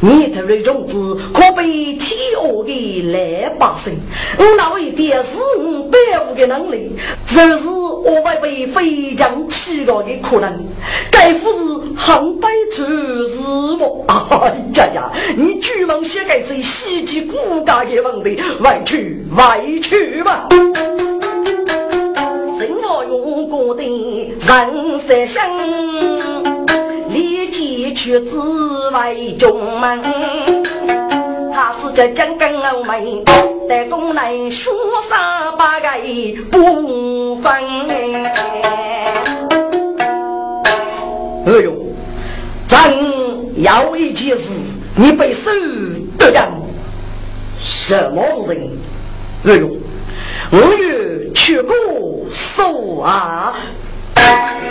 [0.00, 3.92] 你头的种子可被天鹅的来把生，
[4.38, 6.92] 我那位爹是我百五的能力，
[7.26, 10.64] 这是我会被飞将起落的可能。
[11.10, 11.58] 该不是
[11.96, 12.84] 航班出
[13.26, 13.42] 事
[13.76, 14.04] 么？
[14.06, 15.12] 哎呀呀！
[15.36, 20.48] 你居然写给这稀奇古怪的问题，外去外去吧！
[22.56, 25.48] 什么用过的人生相？
[28.00, 28.38] 去自
[28.90, 30.00] 为中门，
[31.52, 33.24] 他自家将根欧门，
[33.68, 34.72] 在宫内说
[35.02, 35.18] 三
[35.58, 35.88] 八个
[36.48, 37.52] 不分。
[41.44, 41.74] 哎呦，
[42.68, 45.50] 真要一件事，你被收
[46.16, 46.40] 得人，
[47.60, 48.78] 什么事情？
[49.44, 49.70] 哎呦，
[50.52, 51.74] 我欲去过
[52.32, 53.56] 手啊！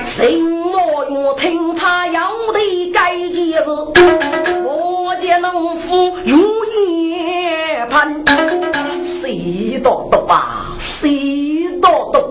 [0.06, 3.70] 什么用听他要的该意思？
[4.64, 8.24] 我见农夫如夜盼，
[9.02, 10.74] 谁道的吧？
[10.78, 12.24] 谁道的？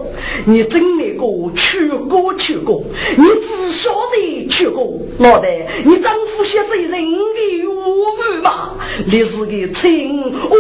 [0.45, 2.83] 你真那个去过去过，
[3.17, 8.71] 你只晓得去过，脑袋你丈夫现在人的无语嘛？
[9.07, 10.55] 你是个青五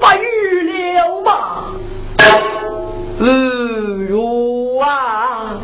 [0.00, 0.62] 百余
[0.94, 1.72] 了吧？
[2.18, 3.26] 哎
[4.10, 5.60] 呦啊！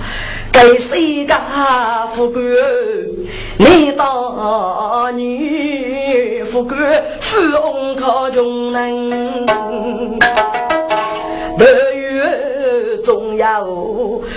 [0.52, 2.42] 给谁家富贵？
[3.56, 6.76] 你当女富贵，
[7.20, 9.46] 富翁靠穷人。
[11.58, 13.64] 八月中要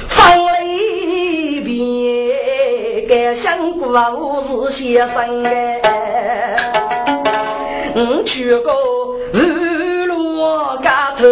[0.07, 5.82] 放雷别，该想过我是先生哎。
[7.95, 8.74] 我去过
[9.32, 11.26] 日落家头，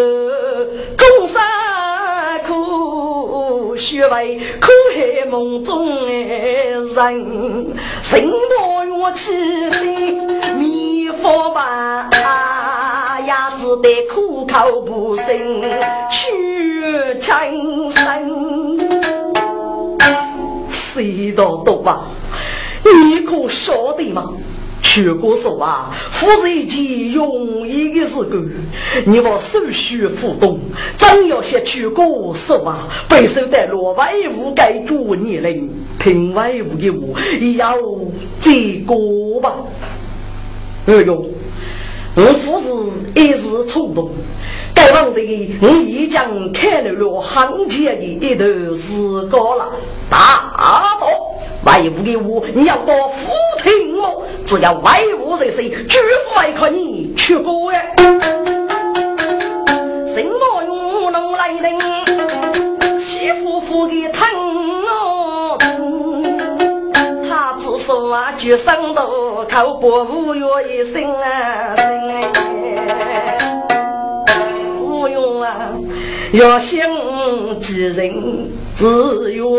[3.82, 6.86] 学为苦海梦中的人，
[8.04, 9.34] 什么乐器
[9.72, 12.08] 的迷惑吧？
[13.26, 15.26] 也只得苦口不声
[16.12, 18.78] 去轻声。
[20.68, 22.06] 谁道多吧？
[22.84, 24.32] 你可晓得吗？
[24.82, 28.44] 全国说啊，富是一件容易的事干，
[29.06, 30.60] 你把手续互动，
[30.98, 37.78] 真要写全国说啊，被收在落外务该做年龄，评外务的我也要
[38.42, 39.56] 这个吧。
[40.88, 41.26] 哎呦，
[42.16, 42.68] 我富是
[43.22, 44.10] 一时冲动，
[44.74, 45.22] 该忘的
[45.62, 49.72] 我已经开了了行前的一段时光了，
[50.10, 50.18] 大
[51.00, 51.08] 道。
[51.64, 53.51] 外务的我，你要多服听我。
[54.46, 57.82] 只要外务这些，绝不会靠你去过呀。
[60.06, 61.80] 什么用能来人？
[63.00, 64.28] 欺负负的疼
[64.86, 65.58] 哦。
[67.30, 71.76] 他只说啊，句生多靠过五月一生啊，
[74.78, 75.72] 不用啊，
[76.34, 76.80] 要想
[77.62, 79.58] 几人只有。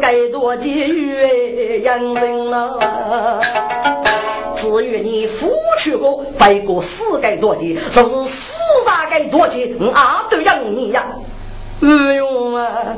[0.00, 3.38] 世界多的岳阳人啊，
[4.56, 11.04] 至于你夫去过飞过世界多的，就是四大界多的，俺都养你呀。
[11.78, 12.96] 不用啊，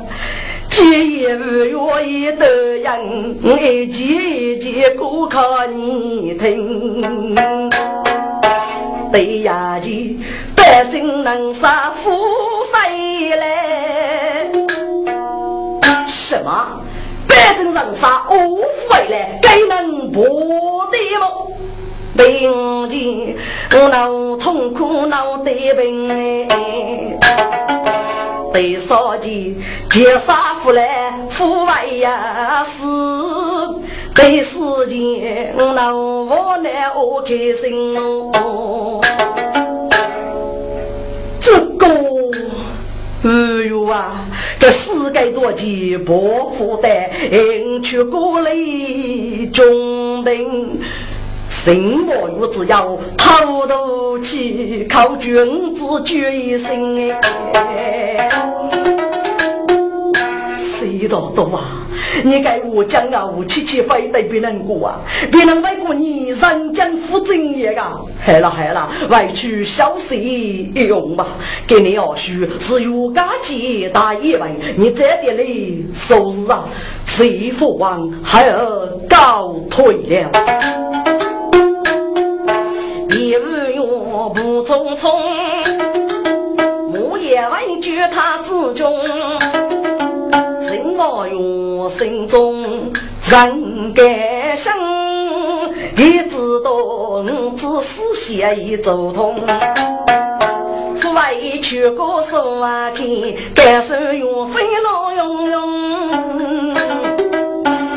[0.69, 2.47] 今夜不愿意得
[2.77, 7.35] 人，一句一句歌靠你听。
[9.11, 10.19] 对呀，的
[10.55, 12.11] 百姓能杀富
[12.71, 14.49] 谁来？
[16.07, 16.79] 什么？
[17.33, 20.23] 百城人杀，恶虎回来，该能破
[20.91, 21.27] 得吗？
[22.15, 23.35] 病前
[23.73, 26.47] 我闹痛苦闹得病哎，
[28.53, 29.55] 得少钱
[29.89, 32.85] 劫杀夫来夫外呀死，
[34.13, 39.01] 得死钱我闹无奈我开心哦。
[41.41, 41.87] 这个，
[43.23, 43.29] 哎
[43.69, 44.25] 呦啊，
[44.59, 48.51] 这世界多奇不负担，迎去过来
[49.53, 50.77] 中等。
[51.47, 57.09] 心魔有只要偷渡去，靠君子决一生
[57.53, 58.29] 哎！
[60.53, 61.82] 谁道多啊？
[62.23, 65.01] 你该我讲啊，我七七非得别人过啊，
[65.31, 67.99] 别人为过你人间负正业啊！
[68.19, 71.27] 害了害了，外出消息用吧，
[71.65, 74.41] 给你二叔是有家节大一位，
[74.75, 76.65] 你这点嘞收入啊，
[77.05, 78.57] 谁父王还要
[79.09, 80.31] 告退了。
[83.09, 83.39] 一月
[84.33, 85.11] 不匆匆，
[86.91, 88.99] 我也问句他之中，
[90.95, 92.91] 我用心中
[93.29, 94.73] 人该生，
[95.97, 97.23] 一知道
[97.55, 99.35] 只是写一走通，
[100.97, 103.05] 父外去过手啊，看
[103.55, 106.75] 感受用飞浪涌涌，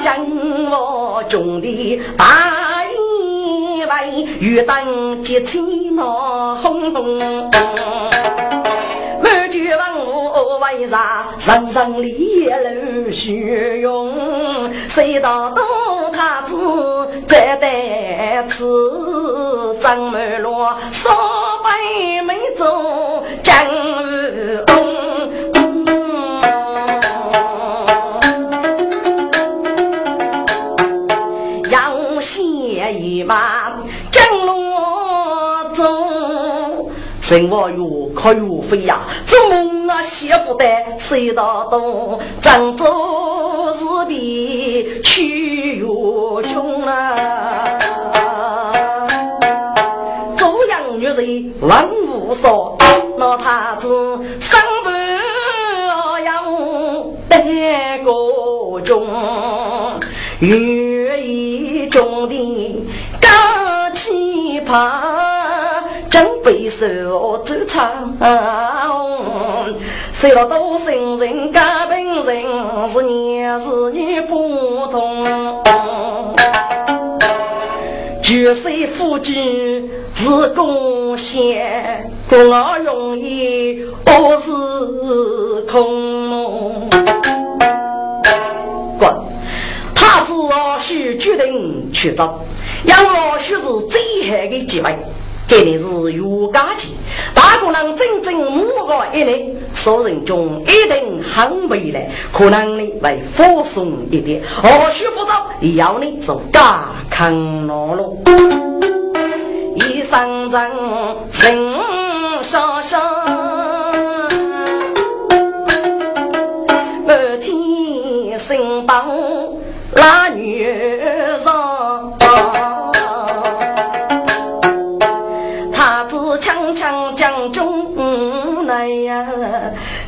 [0.03, 0.27] 将
[0.71, 2.55] 我种的大。
[4.39, 7.76] 玉灯结青毛红红，满卷文武
[10.59, 11.29] 为啥？
[11.39, 15.65] 人人立楼虚荣，谁道东
[16.13, 16.57] 太子
[17.27, 19.77] 在得此？
[19.81, 21.11] 张门罗少
[21.63, 23.55] 白眉中江
[24.67, 24.77] 东，
[31.71, 33.73] 要写一马。
[37.21, 40.65] 生活有可有飞呀，做梦啊媳妇的
[40.97, 42.19] 谁道懂？
[42.41, 42.87] 郑州
[43.75, 47.79] 是的去又穷啊，
[50.35, 52.79] 做养女人万无所，
[53.19, 53.89] 那他子
[54.41, 54.91] 生不
[56.25, 56.43] 养
[57.29, 59.07] 得个中，
[60.41, 62.83] 愿意种的
[63.21, 63.29] 高
[63.95, 65.26] 气派。
[66.47, 68.17] 真被受之长，
[70.13, 72.45] 谁料都生人家本人
[72.87, 75.27] 是男是女不同。
[78.23, 84.53] 举世夫君是贡献，共我容易我是
[85.63, 86.89] 空。
[89.01, 89.13] 滚！
[89.97, 90.33] 他只
[90.81, 92.39] 需决定去找，
[92.85, 94.97] 让我许是最好的机会。
[95.49, 96.91] 给你是有家钱，
[97.33, 104.43] 大姑娘整整五个一年，所人中一定很美来，可能你会放松一点。
[104.45, 108.17] 何须复杂，要你做家康劳碌，
[109.77, 110.71] 一生真
[111.31, 111.75] 心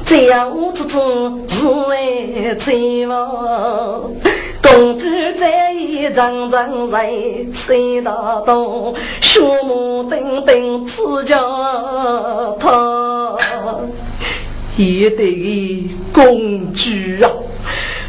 [0.08, 2.72] 这样子做是为财
[3.06, 4.16] 物，
[4.62, 5.06] 公主
[5.36, 7.12] 在一张张在
[7.52, 13.36] 谁大东，血目等等吃着他，
[14.78, 16.88] 也得公主
[17.22, 17.28] 啊，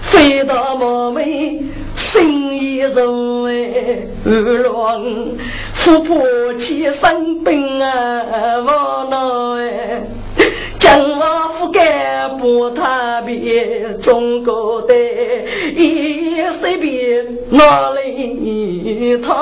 [0.02, 1.62] 飞到马尾
[1.98, 5.04] 心一柔哎，二郎
[5.74, 8.24] 富婆起生病啊，
[8.66, 10.02] 我那哎。
[10.80, 14.96] 将我覆盖不踏别，中国的
[15.76, 19.36] 一随便哪里他？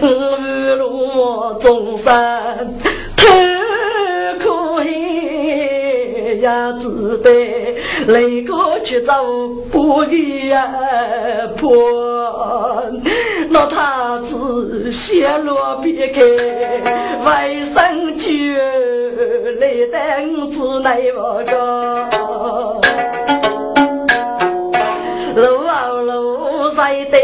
[0.00, 2.74] 日落中山
[3.16, 3.24] 太
[4.38, 7.76] 可黑，呀，只得
[8.06, 9.24] 来个去找
[9.70, 10.52] 不一
[11.56, 11.72] 破。
[13.54, 16.22] 那太子陷落别开，
[17.22, 18.26] 外甥就
[19.60, 21.52] 来等子来我个，
[25.36, 27.18] 路啊路在的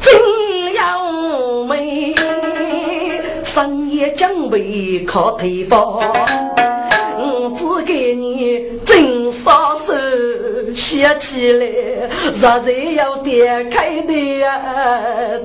[0.00, 2.14] 真要美，
[3.44, 6.00] 深夜将备靠推房，
[11.02, 11.66] 一起来，
[12.32, 14.62] 实在要点开的呀，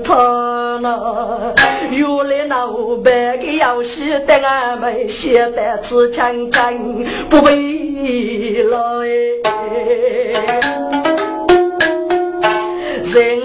[0.03, 1.55] 他呢？
[1.89, 9.03] 原来那五百个游戏的俺们写的是真真不为了
[13.03, 13.39] 人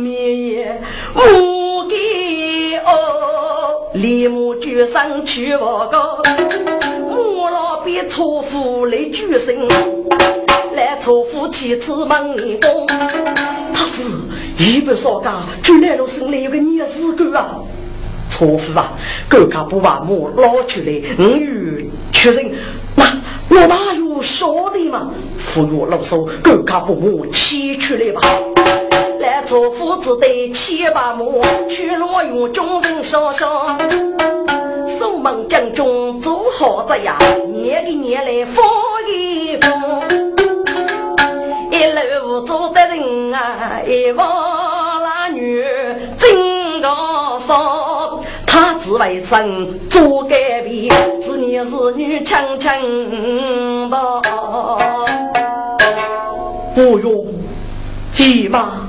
[0.00, 0.80] 面
[1.16, 1.96] 无给
[2.86, 6.22] 哦，立马就上去报告。
[7.84, 9.56] 别错夫来举身，
[10.78, 12.86] 来错夫妻子忙一风。
[13.74, 14.12] 他子
[14.56, 17.58] 一不少家，就来了生了一个女子狗啊。
[18.30, 18.92] 错夫啊，
[19.28, 22.52] 狗家不把母捞出来，我与确认。
[22.94, 23.04] 那
[23.48, 25.10] 我哪有晓得嘛？
[25.36, 28.20] 夫若老说，狗家不母牵出来吧。
[29.18, 33.76] 来错夫只得牵把亩，去罗用众人上上。
[34.86, 37.18] 守门将军做好子呀，
[37.52, 38.64] 年一年来放
[39.12, 40.00] 一放，
[41.78, 45.64] 一路走的人啊，一望那女
[46.18, 53.96] 真高尚，他只为生做改变，是男是女轻轻的。
[56.74, 57.24] 不用，
[58.12, 58.88] 骑马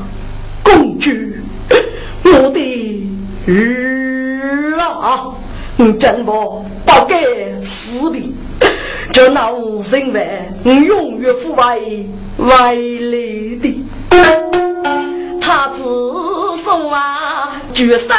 [0.64, 1.12] 公主，
[2.24, 3.08] 我的
[3.46, 5.28] 儿啊！
[5.76, 7.22] 你真不不该
[7.64, 8.34] 死的，
[9.14, 12.10] 这那无人为，你永远不为
[12.40, 13.84] 为来的。
[15.42, 18.16] 他自说啊，决生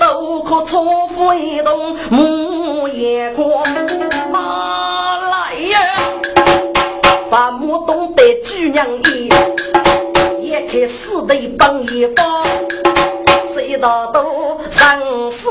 [0.00, 3.62] 都可错付一动，木眼光
[4.32, 5.80] 马来呀，
[7.30, 9.28] 把木东的举娘衣，
[10.42, 12.44] 也开死的帮一方。
[13.54, 15.48] 谁道都生死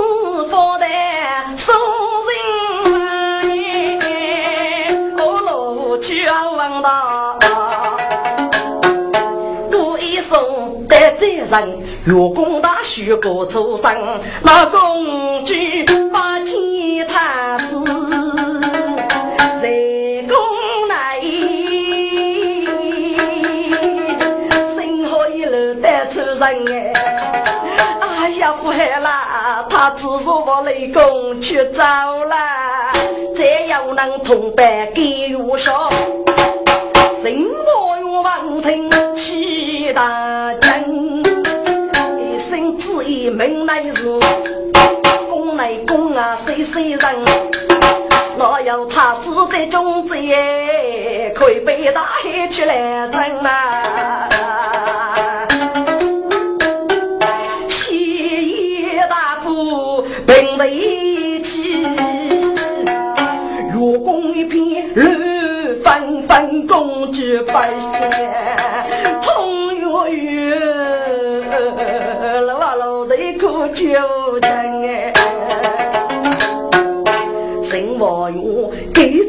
[11.49, 15.53] 人，月宫大许过出生，那公主
[16.11, 17.79] 把钱太子
[19.61, 19.69] 在
[20.27, 20.35] 宫
[20.87, 21.21] 内，
[24.75, 26.93] 幸好一路带出人哎。
[27.99, 29.65] 哎呀，福海啦！
[29.69, 32.35] 他只说我雷公去走了，
[33.33, 35.89] 再要能同伴给我说，
[37.23, 40.83] 心我愿望听齐大将，
[43.07, 44.19] 一门乃是
[45.29, 46.99] 公内公啊，谁谁人？
[48.37, 50.13] 若有他子的种子，
[51.33, 54.27] 可以被大海去来争啊！
[60.25, 61.83] 并在一起，
[63.73, 67.21] 月宫一片绿纷纷，公主
[67.53, 67.69] 百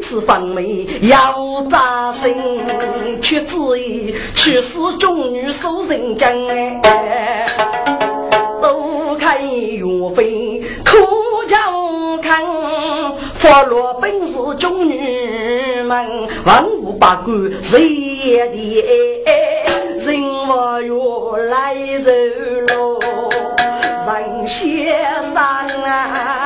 [0.09, 2.35] 此方面要扎心，
[3.21, 6.33] 却只意去世中女受人将，
[8.59, 10.63] 都看岳飞。
[10.83, 12.43] 苦将看，
[13.35, 17.31] 佛罗本是中女们，万物八卦
[17.61, 18.81] 谁也的
[20.07, 20.91] 人我越
[21.51, 22.97] 来人喽，
[24.07, 24.91] 人先
[25.21, 26.38] 生啊，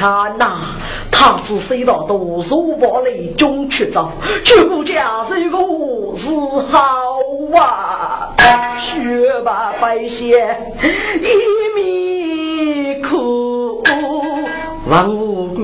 [0.00, 0.56] 中枪呐！
[1.10, 4.10] 他只谁道都入我雷中去走，
[4.42, 5.58] 绝不家是个
[6.16, 6.30] 是
[6.70, 6.78] 好
[7.54, 8.32] 啊！
[8.78, 10.72] 学把白线
[11.20, 11.28] 一
[11.78, 13.82] 面哭，
[14.88, 15.60] 王五姑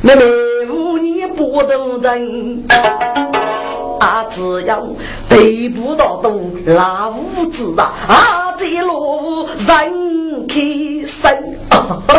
[0.00, 0.24] 妹妹
[0.68, 2.64] 无你不懂人，
[4.00, 4.84] 啊只要
[5.28, 11.30] 得不到东那无子啊，啊这路人开生。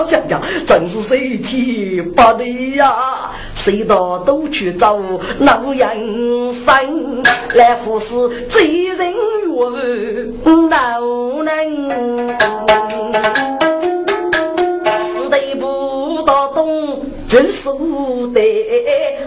[0.09, 3.31] 呀呀，真是谁提不得呀！
[3.53, 4.97] 谁道都去找
[5.39, 7.21] 老人生
[7.53, 8.15] 来服侍
[8.47, 9.13] 贼人
[9.47, 11.01] 冤老
[11.43, 11.87] 人，
[15.29, 18.41] 得不到东真输得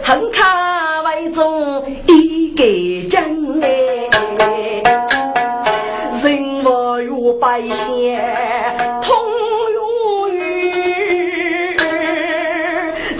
[0.03, 4.09] 很卡为中一个真哎，
[6.25, 8.19] 人我与百姓。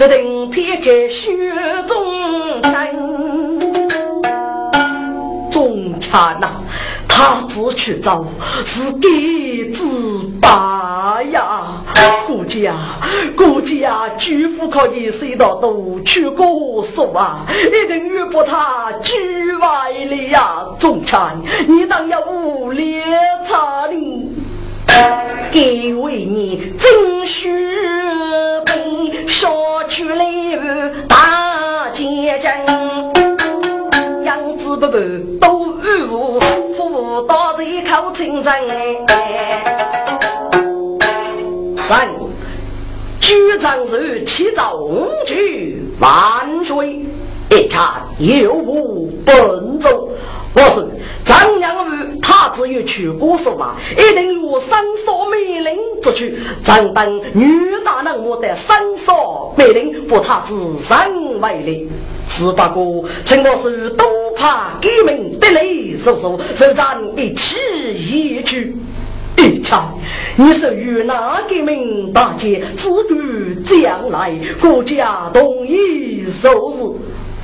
[0.07, 1.35] 定撇开雪
[1.87, 3.59] 中尘，
[5.51, 6.61] 中产呐，
[7.07, 8.23] 他只去找
[8.63, 11.74] 是给自拔呀，
[12.35, 12.73] 顾家，
[13.37, 20.65] 估计啊，巨富可以塞到都去过手啊，一定遇不他居外了呀！
[20.77, 21.33] 总裁，
[21.65, 23.01] 你当要无脸
[23.45, 24.29] 茶哩？
[25.49, 27.49] 给为你争取
[28.65, 29.47] 被杀
[29.87, 32.51] 去了大街阵。
[34.25, 34.97] 样子不不
[35.39, 36.41] 都与我，
[36.75, 38.51] 父到这一口清真。
[41.87, 42.09] 咱
[43.25, 47.03] 举掌时起重举万岁，
[47.49, 50.11] 一场有无奔走。
[50.53, 50.85] 我是
[51.25, 56.37] 张良玉，他只有去过手啊，一定有三少美人之躯。
[56.63, 57.49] 张等女
[57.83, 61.89] 大人我的三少美人，不他自身为力。
[62.29, 64.05] 只不过，陈老师都
[64.35, 67.57] 怕革命得雷叔叔，就咱一起
[67.91, 68.77] 一去。
[69.45, 69.93] 一场，
[70.35, 73.13] 你是与哪革命大捷，自古
[73.63, 76.83] 将来国家统一收拾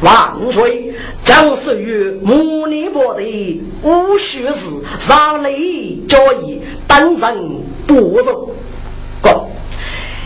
[0.03, 0.91] 万岁！
[1.21, 8.49] 将属于穆尼伯的无须事，上雷交易，当人不容。
[9.21, 9.47] 过，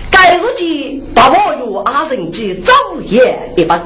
[0.09, 3.81] 该日记把我与阿神记昼夜一本。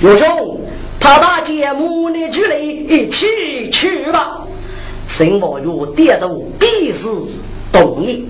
[0.00, 0.60] 岳兄，
[1.00, 4.44] 他大姐母女举来一起去吧。
[5.08, 5.64] 沈宝玉
[5.96, 7.08] 点头，必是
[7.72, 8.28] 同意。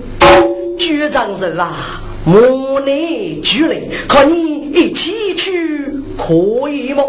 [0.77, 7.03] 局长说啊，母女举来，和你一起去可以吗？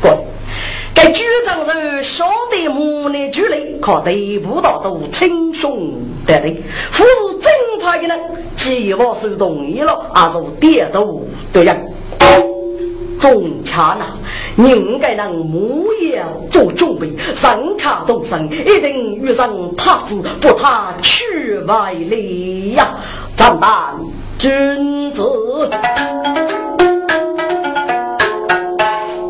[0.00, 0.08] 不。
[0.94, 5.94] 该局长说，晓得母女举来，可得不到都称兄
[6.24, 6.62] 道弟。
[6.92, 7.52] 夫是正
[7.82, 8.20] 派的人，
[8.54, 11.76] 既我是同意了，还是点头对呀。
[13.18, 14.06] 中恰呐，
[14.56, 22.88] 应该让木叶做准备，上卡动身，一定遇上太子，不他去外力呀！
[23.36, 23.94] 张旦
[24.38, 25.68] 君子，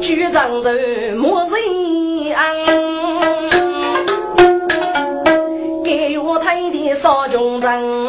[0.00, 1.52] 局长人莫人
[2.34, 2.56] 安，
[5.84, 8.07] 给我抬的少军人。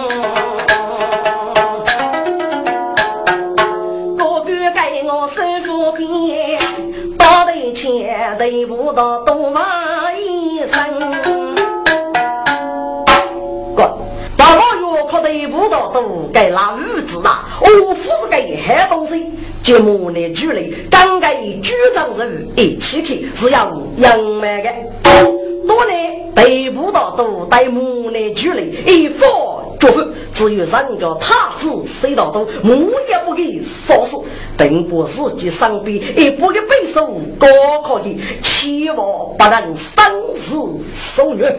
[8.37, 9.63] 对不到东王
[10.21, 11.11] 医生，
[13.75, 13.97] 哥，
[14.37, 17.45] 大王月可对不到都该拿五子啦。
[17.59, 24.69] 我夫是个好东西，节目呢举例，刚刚局长人一起去是要杨梅的。
[25.67, 29.29] 多年得不到都带母呢举例，一放
[29.79, 30.07] 祝福。
[30.33, 34.17] 只有人家太子谁到都木也不给说死，
[34.57, 37.47] 并不是去上边，也不给背手高
[37.83, 38.95] 考的，千万
[39.37, 40.01] 不能生
[40.33, 41.53] 死受虐。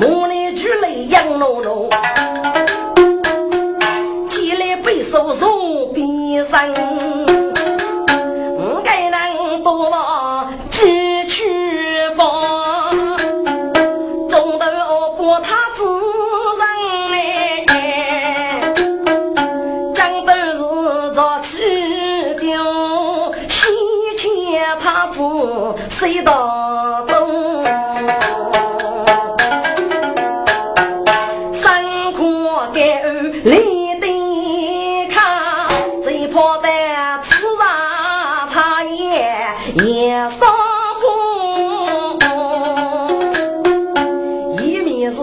[0.00, 1.90] 母女举泪杨浓浓，
[4.28, 6.72] 起来背手送边上，
[8.56, 9.90] 不该能多
[25.88, 27.64] 谁道东？
[31.52, 32.22] 三块
[32.74, 33.02] 盖
[33.44, 34.06] 里的
[35.10, 35.68] 看，
[36.02, 36.68] 最怕的
[37.22, 39.04] 吃上他也
[39.84, 40.48] 也上
[44.60, 45.20] 一面是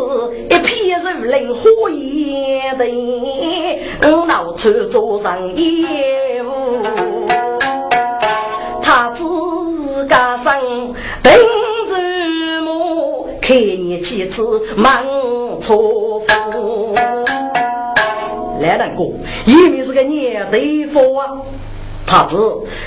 [0.50, 2.86] 一片如林火焰的，
[4.04, 6.09] 我脑处做上业
[14.00, 15.04] 几次忙
[15.62, 16.95] 错夫。
[18.62, 19.04] 来人哥，
[19.45, 21.30] 一面是个年对夫啊，
[22.06, 22.38] 他子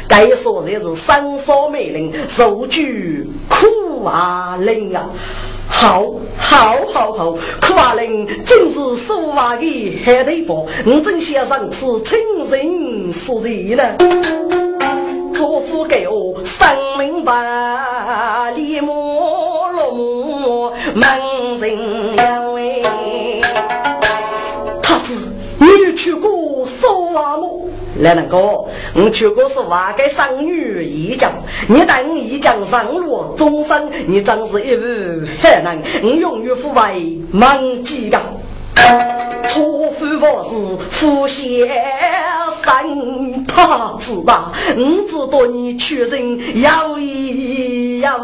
[0.06, 5.08] 该说的是三少美人，受举苦啊人啊，
[5.66, 7.32] 好，好，好，好，
[7.62, 12.18] 苦啊人真是说话的好对夫，我真想上次亲
[12.50, 13.82] 人说的呢。
[15.32, 20.21] 托付给我生明白，立马落幕，
[20.94, 22.82] 门人两位。
[24.82, 27.70] 太子，你去过苏瓦木？
[28.00, 31.30] 来人哥，我去过苏瓦给上女一将，
[31.68, 38.18] 你等一将上路，终身你真是一位好人，我永远不为忘记的。
[39.48, 40.50] 错夫我是
[40.90, 41.68] 夫先
[42.62, 48.18] 生，他知道，我知道你出身要一要，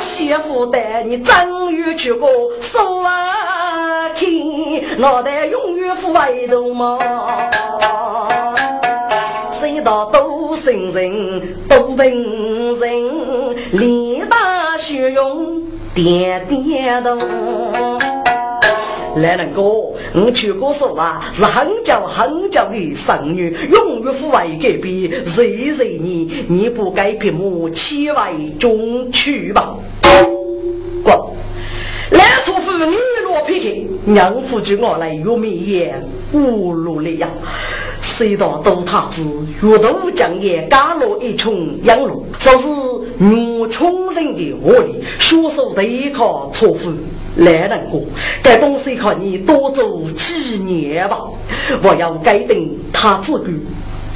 [0.00, 2.28] 媳妇带你正月去过
[2.60, 6.98] 说啊，听脑袋永远腐败头毛。
[9.50, 15.62] 谁道都生人都平人，力大血勇
[15.94, 17.18] 点点头。
[19.16, 25.24] 来人哥，我去过说啊，是很久很久的神女，永远不会改变。
[25.24, 29.74] 谁谁你，你不该闭目，千万中去吧。
[31.02, 31.34] 过，
[32.10, 32.94] 来出妇女
[33.24, 35.94] 落皮去，娘夫就我来玉面也
[36.32, 37.26] 无路了呀。
[37.98, 39.24] 谁道都他子，
[39.62, 42.68] 越都将也干落一穷养路，说是
[43.18, 46.92] 我穷人的恶力，血手对抗错夫。
[47.36, 48.02] 来人过，
[48.42, 51.20] 该东西靠你多做几年吧，
[51.82, 53.50] 我要改定他自个。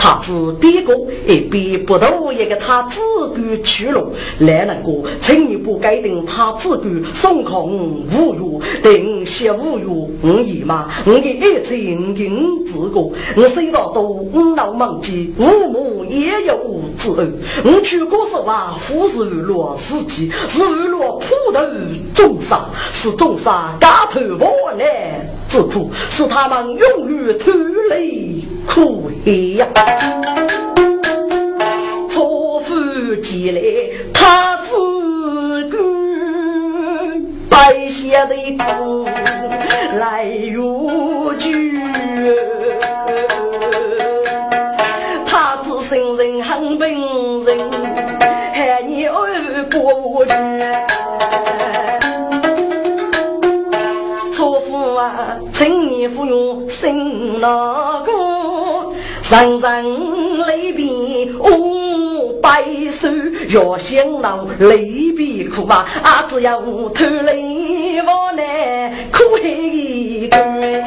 [0.03, 0.97] 他自别个
[1.27, 2.99] 也别不到一个他自
[3.35, 9.85] 个去了，来人哥，请你不改定他自个送空无语，定些无语，
[10.23, 12.99] 我姨妈，我的爱情跟自个，
[13.37, 21.61] 我谁道都五老忘记，父母也有子恩，我去过说话，富是落自己，是日落普头
[22.15, 22.59] 众生，
[22.91, 27.53] 是众生家头我来自苦，是他们永远脱
[27.91, 29.11] 离苦
[29.57, 29.67] 呀。
[32.09, 33.61] 错夫寄来
[34.13, 34.75] 他自
[35.69, 35.79] 个
[37.49, 39.05] 白下的苦
[39.99, 41.81] 来如句，
[45.27, 47.59] 他自生人很本人，
[48.53, 50.33] 还你二过去。
[54.33, 58.30] 错夫啊，请你服用生老公。
[59.31, 63.07] 人人泪别我悲首
[63.51, 67.33] 要想郎来比哭嘛阿只要偷来
[68.05, 68.33] 摸
[69.13, 70.85] 哭一阵